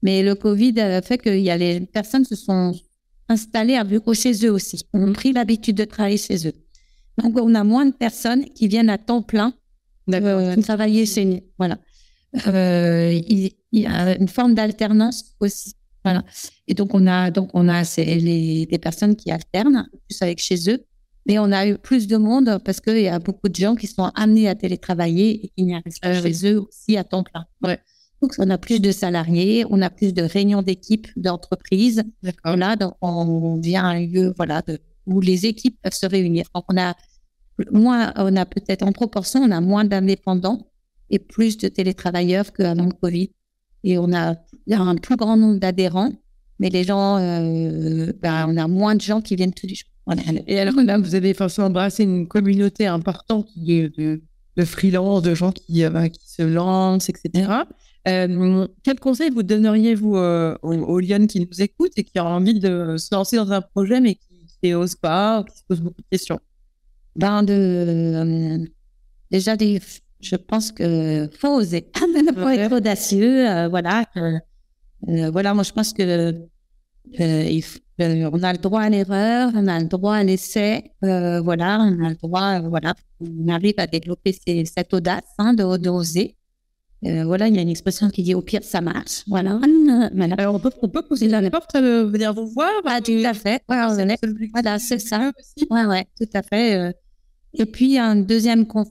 Mais 0.03 0.23
le 0.23 0.35
Covid 0.35 0.81
a 0.81 1.03
fait 1.03 1.19
que 1.19 1.31
y 1.31 1.51
a 1.51 1.57
les 1.57 1.81
personnes 1.81 2.25
se 2.25 2.35
sont 2.35 2.75
installées 3.29 3.77
à 3.77 3.85
bureau 3.85 4.15
chez 4.15 4.33
eux 4.47 4.51
aussi. 4.51 4.83
Ont 4.95 5.13
pris 5.13 5.33
l'habitude 5.33 5.77
de 5.77 5.85
travailler 5.85 6.17
chez 6.17 6.49
eux. 6.49 6.55
Donc, 7.23 7.39
on 7.39 7.55
a 7.55 7.65
moins 7.65 7.87
de 7.87 7.93
personnes 7.93 8.45
qui 8.45 8.67
viennent 8.67 8.91
à 8.91 8.99
temps 8.99 9.23
plein 9.23 9.55
euh, 10.13 10.57
travailler 10.57 11.07
chez 11.07 11.25
nous. 11.25 11.41
Voilà. 11.59 11.79
Euh, 12.47 13.13
il, 13.13 13.53
il 13.73 13.81
y 13.83 13.87
a 13.87 14.17
une 14.17 14.29
forme 14.29 14.55
d'alternance 14.55 15.37
aussi. 15.41 15.75
Voilà. 16.05 16.25
Et 16.67 16.75
donc, 16.75 16.95
on 16.95 17.07
a, 17.07 17.31
donc, 17.31 17.51
on 17.53 17.69
a 17.69 17.83
les, 17.97 18.67
des 18.67 18.79
personnes 18.79 19.17
qui 19.17 19.31
alternent 19.31 19.89
plus 20.09 20.23
avec 20.23 20.39
chez 20.39 20.71
eux. 20.71 20.85
Mais 21.27 21.39
on 21.39 21.51
a 21.53 21.67
eu 21.67 21.77
plus 21.77 22.07
de 22.07 22.17
monde 22.17 22.59
parce 22.65 22.81
qu'il 22.81 23.01
y 23.01 23.09
a 23.09 23.19
beaucoup 23.19 23.49
de 23.49 23.55
gens 23.57 23.75
qui 23.75 23.87
sont 23.87 24.11
amenés 24.15 24.49
à 24.49 24.55
télétravailler 24.55 25.47
et 25.47 25.49
qui 25.57 25.65
n'y 25.65 25.75
arrivent 25.75 25.99
pas 26.01 26.21
chez 26.23 26.53
eux 26.53 26.61
aussi 26.61 26.97
à 26.97 27.05
temps 27.05 27.25
plein. 27.25 27.47
Ouais. 27.63 27.79
Donc, 28.23 28.33
on 28.39 28.49
a 28.49 28.59
plus 28.59 28.81
de 28.81 28.93
salariés, 28.93 29.65
on 29.69 29.83
a 29.83 29.91
plus 29.91 30.15
de 30.15 30.23
réunions 30.23 30.63
d'équipe, 30.63 31.09
d'entreprise. 31.17 32.03
D'accord. 32.23 32.53
Voilà, 32.57 32.77
donc 32.77 32.95
on 33.03 33.57
vient 33.61 33.85
à 33.85 33.89
un 33.89 34.01
lieu 34.07 34.33
voilà, 34.37 34.63
de- 34.63 34.79
où 35.07 35.21
les 35.21 35.47
équipes 35.47 35.79
peuvent 35.83 35.93
se 35.93 36.07
réunir. 36.07 36.47
Donc, 36.55 36.65
on 36.71 36.77
a 36.79 36.95
moins, 37.73 38.13
on 38.17 38.35
a 38.37 38.47
peut-être 38.47 38.83
en 38.85 38.93
proportion, 38.93 39.41
on 39.43 39.51
a 39.51 39.61
moins 39.61 39.85
d'indépendants 39.85 40.67
et 41.11 41.19
plus 41.19 41.59
de 41.59 41.69
télétravailleurs 41.69 42.53
qu'avant 42.53 42.85
le 42.87 42.93
Covid. 42.93 43.31
Et 43.85 43.99
on 43.99 44.13
a 44.13 44.37
un 44.71 44.97
plus 44.97 45.17
grand 45.17 45.37
nombre 45.37 45.59
d'adhérents, 45.59 46.13
mais 46.59 46.71
les 46.71 46.85
gens, 46.85 47.19
euh, 47.19 48.13
ben, 48.23 48.47
on 48.49 48.57
a 48.57 48.67
moins 48.67 48.95
de 48.95 49.01
gens 49.01 49.21
qui 49.21 49.37
viennent 49.37 49.53
tous 49.53 49.67
les 49.67 49.75
jours. 49.75 49.91
Et 50.47 50.61
alors 50.61 50.77
là, 50.77 50.99
vous 50.99 51.15
avez 51.15 51.35
forcément 51.35 51.67
embrassé 51.67 52.05
une 52.05 52.29
communauté 52.29 52.87
importante 52.87 53.47
qui 53.47 53.73
est 53.73 53.99
de, 53.99 54.23
de 54.57 54.65
freelance, 54.65 55.23
de 55.23 55.35
gens 55.35 55.53
qui, 55.53 55.85
euh, 55.85 55.91
bah, 55.91 56.09
qui 56.09 56.31
se 56.31 56.43
lancent, 56.43 57.09
etc. 57.09 57.65
Euh, 58.07 58.69
quel 58.85 59.01
conseil 59.01 59.31
vous 59.31 59.43
donneriez-vous 59.43 60.17
euh, 60.17 60.57
aux, 60.63 60.75
aux 60.75 61.01
Lyon 61.01 61.27
qui 61.27 61.41
nous 61.41 61.61
écoutent 61.61 61.93
et 61.97 62.05
qui 62.05 62.21
ont 62.21 62.27
envie 62.27 62.59
de 62.59 62.97
se 62.99 63.13
lancer 63.13 63.37
dans 63.37 63.51
un 63.51 63.61
projet 63.61 64.01
mais 64.01 64.15
qui 64.15 64.71
n'osent 64.71 64.95
pas, 64.95 65.45
qui 65.45 65.59
se 65.59 65.65
posent 65.65 65.81
beaucoup 65.81 66.01
de 66.01 66.07
questions? 66.11 66.39
Ben 67.17 67.43
de, 67.43 67.53
euh, 67.53 68.67
déjà, 69.33 69.57
des, 69.57 69.81
je 70.21 70.37
pense 70.37 70.71
que 70.71 71.29
faut 71.37 71.57
oser, 71.57 71.91
faut 72.37 72.49
être 72.49 72.77
audacieux, 72.77 73.69
voilà. 73.71 74.05
voilà, 75.03 75.55
moi 75.55 75.65
je 75.65 75.73
pense 75.73 75.93
que 75.93 76.47
euh, 77.21 77.61
euh, 78.01 78.31
on 78.33 78.43
a 78.43 78.53
le 78.53 78.59
droit 78.59 78.83
à 78.83 78.91
l'erreur, 78.91 79.51
on 79.55 79.67
a 79.69 79.79
le 79.81 79.87
droit 79.87 80.15
à 80.17 80.23
l'essai, 80.25 80.93
euh, 81.05 81.41
voilà, 81.41 81.79
on 81.81 82.05
a 82.05 82.11
le 82.11 82.15
droit, 82.17 82.61
euh, 82.61 82.69
voilà, 82.69 82.95
on 83.21 83.49
arrive 83.49 83.75
à 83.79 83.87
développer 83.87 84.33
ces- 84.33 84.65
cette 84.67 84.93
audace 84.93 85.25
hein, 85.39 85.55
de 85.55 85.77
d'oser. 85.79 86.37
Euh, 87.05 87.25
voilà, 87.25 87.47
il 87.49 87.55
y 87.55 87.59
a 87.59 87.63
une 87.63 87.69
expression 87.69 88.09
qui 88.11 88.23
dit 88.23 88.35
au 88.35 88.41
pire 88.43 88.63
ça 88.65 88.81
marche, 88.81 89.23
voilà. 89.27 89.61
Alors, 90.39 90.55
on 90.55 90.59
peut, 90.59 90.71
on 90.83 90.89
peut 90.89 91.03
poser 91.03 91.29
la 91.29 91.49
porte, 91.51 91.75
venir 91.77 92.33
vous 92.35 92.47
voir 92.49 92.71
Ah, 92.87 93.01
tout 93.01 93.13
à 93.25 93.35
fait. 93.35 93.63
Ouais, 93.69 94.17
Voilà, 94.53 94.79
c'est 94.79 94.99
ça. 94.99 95.31
Ouais, 95.71 95.85
ouais, 95.87 96.07
tout 96.19 96.29
à 96.35 96.43
fait. 96.43 96.95
Et 97.55 97.67
puis, 97.67 97.99
un 97.99 98.17
deuxième 98.17 98.67
con- 98.67 98.85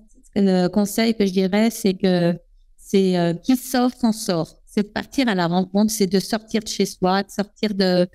conseil 0.72 1.16
que 1.16 1.26
je 1.26 1.32
dirais, 1.32 1.70
c'est 1.72 1.94
que 1.96 2.34
c'est 2.78 3.36
qui 3.44 3.56
sort, 3.58 3.92
s'en 3.94 4.12
sort. 4.12 4.56
C'est 4.76 4.84
de 4.84 4.90
partir 4.90 5.30
à 5.30 5.36
la 5.36 5.48
rencontre, 5.48 5.90
c'est 5.90 6.06
de 6.06 6.20
sortir 6.20 6.62
de 6.62 6.68
chez 6.68 6.86
soi, 6.86 7.24
de 7.24 7.32
sortir 7.32 7.74
de, 7.74 8.10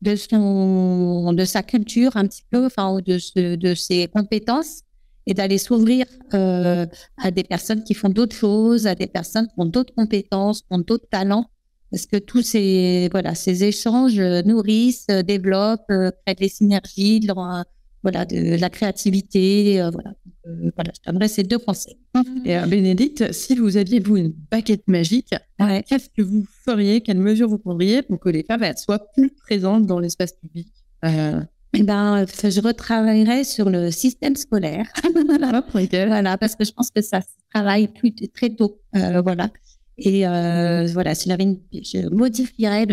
de, 0.00 0.16
son, 0.16 1.34
de 1.34 1.44
sa 1.44 1.62
culture 1.62 2.16
un 2.16 2.26
petit 2.26 2.44
peu, 2.50 2.64
enfin, 2.64 3.00
de, 3.04 3.56
de 3.56 3.74
ses 3.74 4.08
compétences 4.08 4.80
et 5.26 5.34
d'aller 5.34 5.58
s'ouvrir 5.58 6.06
euh, 6.32 6.86
à 7.18 7.30
des 7.30 7.44
personnes 7.44 7.84
qui 7.84 7.92
font 7.92 8.08
d'autres 8.08 8.34
choses, 8.34 8.86
à 8.86 8.94
des 8.94 9.08
personnes 9.08 9.46
qui 9.48 9.54
ont 9.58 9.66
d'autres 9.66 9.92
compétences, 9.94 10.62
qui 10.62 10.68
ont 10.70 10.78
d'autres 10.78 11.08
talents. 11.10 11.50
Parce 11.90 12.06
que 12.06 12.16
tous 12.16 12.40
ces, 12.40 13.10
voilà, 13.12 13.34
ces 13.34 13.64
échanges 13.64 14.18
euh, 14.18 14.40
nourrissent, 14.40 15.08
euh, 15.10 15.22
développent, 15.22 15.92
créent 16.24 16.34
des 16.34 16.48
synergies, 16.48 17.20
voilà, 18.02 18.24
de, 18.24 18.56
la 18.56 18.70
créativité. 18.70 19.80
euh, 19.80 19.90
voilà. 19.90 20.14
Euh, 20.46 20.70
voilà, 20.76 20.92
je 20.94 21.10
donnerais 21.10 21.28
ces 21.28 21.42
deux 21.42 21.58
conseils. 21.58 21.98
Et 22.44 22.56
euh, 22.56 22.66
Bénédicte, 22.66 23.32
si 23.32 23.56
vous 23.56 23.76
aviez, 23.76 24.00
vous, 24.00 24.16
une 24.16 24.32
baguette 24.50 24.86
magique, 24.86 25.34
qu'est-ce 25.58 26.08
que 26.10 26.22
vous 26.22 26.44
feriez, 26.64 27.00
quelles 27.00 27.18
mesures 27.18 27.48
vous 27.48 27.58
prendriez 27.58 28.02
pour 28.02 28.20
que 28.20 28.28
les 28.28 28.44
femmes 28.44 28.62
elles, 28.62 28.78
soient 28.78 29.12
plus 29.12 29.30
présentes 29.30 29.86
dans 29.86 29.98
l'espace 29.98 30.32
public? 30.32 30.68
Euh... 31.04 31.40
Eh 31.78 31.82
ben, 31.82 32.24
je 32.26 32.60
retravaillerais 32.60 33.44
sur 33.44 33.68
le 33.68 33.90
système 33.90 34.34
scolaire. 34.36 34.86
voilà, 35.14 36.38
parce 36.38 36.56
que 36.56 36.64
je 36.64 36.72
pense 36.72 36.90
que 36.90 37.02
ça 37.02 37.20
se 37.20 37.26
travaille 37.52 37.88
plus 37.88 38.14
très 38.34 38.50
tôt. 38.50 38.80
Euh, 38.94 39.20
voilà. 39.20 39.50
Et 39.98 40.26
euh, 40.26 40.86
voilà, 40.92 41.14
si 41.14 41.30
j'avais 41.30 41.44
une, 41.44 41.58
je 41.72 42.08
modifierais 42.14 42.84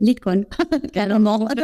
l'école 0.00 0.46
carrément. 0.92 1.48
Et 1.48 1.54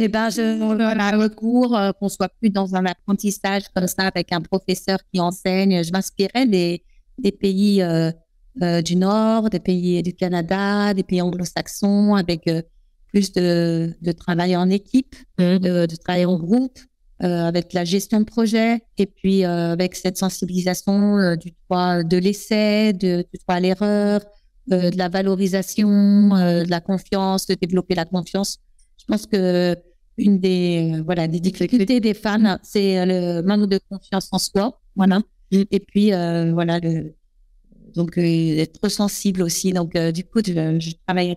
eh 0.00 0.08
ben, 0.08 0.28
je 0.28 0.58
voilà, 0.58 1.16
recours 1.16 1.74
euh, 1.74 1.92
qu'on 1.92 2.10
soit 2.10 2.28
plus 2.40 2.50
dans 2.50 2.74
un 2.74 2.84
apprentissage 2.84 3.62
comme 3.74 3.86
ça 3.86 4.02
avec 4.02 4.32
un 4.32 4.42
professeur 4.42 4.98
qui 5.12 5.18
enseigne. 5.18 5.82
Je 5.82 5.92
m'inspirais 5.92 6.46
des, 6.46 6.82
des 7.18 7.32
pays 7.32 7.80
euh, 7.80 8.12
euh, 8.60 8.82
du 8.82 8.96
Nord, 8.96 9.48
des 9.48 9.60
pays 9.60 10.02
du 10.02 10.12
Canada, 10.12 10.92
des 10.92 11.04
pays 11.04 11.22
anglo-saxons 11.22 12.14
avec 12.14 12.46
euh, 12.48 12.60
plus 13.08 13.32
de, 13.32 13.94
de 14.02 14.12
travail 14.12 14.56
en 14.56 14.68
équipe, 14.68 15.16
mmh. 15.38 15.58
de, 15.58 15.86
de 15.86 15.96
travail 15.96 16.26
en 16.26 16.38
groupe, 16.38 16.78
euh, 17.22 17.44
avec 17.44 17.72
la 17.72 17.84
gestion 17.84 18.20
de 18.20 18.24
projet 18.24 18.82
et 18.98 19.06
puis 19.06 19.44
euh, 19.44 19.72
avec 19.72 19.94
cette 19.94 20.16
sensibilisation 20.18 21.18
euh, 21.18 21.36
du 21.36 21.52
droit 21.64 22.02
de 22.02 22.16
l'essai, 22.16 22.92
de, 22.92 23.24
du 23.32 23.38
droit 23.40 23.56
à 23.56 23.60
l'erreur, 23.60 24.20
de 24.68 24.96
la 24.96 25.08
valorisation, 25.08 25.88
de 26.30 26.70
la 26.70 26.80
confiance, 26.80 27.46
de 27.46 27.54
développer 27.54 27.94
la 27.94 28.04
confiance. 28.04 28.58
Je 28.98 29.04
pense 29.06 29.26
que 29.26 29.76
une 30.18 30.38
des 30.38 31.02
voilà 31.04 31.26
des 31.26 31.40
difficultés 31.40 31.98
des 32.00 32.14
fans, 32.14 32.58
c'est 32.62 33.04
le 33.04 33.42
manque 33.42 33.68
de 33.68 33.80
confiance 33.88 34.28
en 34.30 34.38
soi, 34.38 34.80
voilà. 34.94 35.18
Mmh. 35.50 35.62
Et 35.70 35.80
puis 35.80 36.10
voilà 36.10 36.78
le 36.80 37.14
donc 37.96 38.16
être 38.18 38.88
sensible 38.88 39.42
aussi. 39.42 39.72
Donc 39.72 39.96
du 39.96 40.24
coup, 40.24 40.40
je, 40.46 40.78
je 40.78 40.92
travaille 41.06 41.36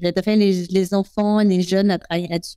J'aiderais 0.00 0.36
les, 0.36 0.66
les 0.66 0.94
enfants 0.94 1.40
les 1.40 1.62
jeunes 1.62 1.90
à 1.90 1.98
travailler 1.98 2.28
là-dessus. 2.28 2.56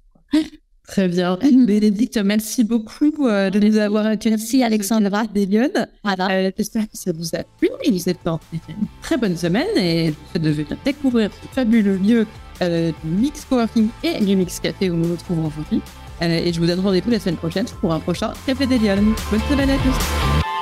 Très 0.87 1.07
bien. 1.07 1.37
Bénédicte, 1.65 2.17
merci 2.17 2.63
beaucoup 2.63 3.11
euh, 3.27 3.49
de 3.49 3.59
nous 3.59 3.77
avoir 3.77 4.05
accueillis. 4.05 4.35
Merci 4.35 4.63
Alexandra. 4.63 5.25
Des 5.25 5.47
Voilà. 6.03 6.31
Euh, 6.31 6.51
J'espère 6.57 6.83
que 6.83 6.97
ça 6.97 7.11
vous 7.11 7.35
a 7.35 7.43
plu. 7.57 7.69
Vous 7.89 8.09
êtes 8.09 8.27
en 8.27 8.39
une 8.53 8.87
très 9.01 9.17
bonne 9.17 9.37
semaine 9.37 9.67
et 9.77 10.13
de 10.35 10.49
venir 10.49 10.77
découvrir 10.83 11.31
ce 11.33 11.47
fabuleux 11.53 11.97
lieu 11.97 12.27
euh, 12.61 12.91
du 13.03 13.09
Mix 13.09 13.45
Coworking 13.45 13.89
et 14.03 14.23
du 14.23 14.35
Mix 14.35 14.59
Café 14.59 14.89
où 14.89 14.95
nous 14.95 15.07
nous 15.07 15.15
retrouvons 15.15 15.47
aujourd'hui. 15.47 15.81
Euh, 16.21 16.45
et 16.45 16.53
je 16.53 16.59
vous 16.59 16.67
donne 16.67 16.79
rendez-vous 16.79 17.11
la 17.11 17.19
semaine 17.19 17.37
prochaine 17.37 17.65
pour 17.81 17.93
un 17.93 17.99
prochain 17.99 18.33
Café 18.45 18.65
des 18.65 18.77
Bonne 18.77 19.41
semaine 19.49 19.69
à 19.69 19.77
tous. 19.77 20.54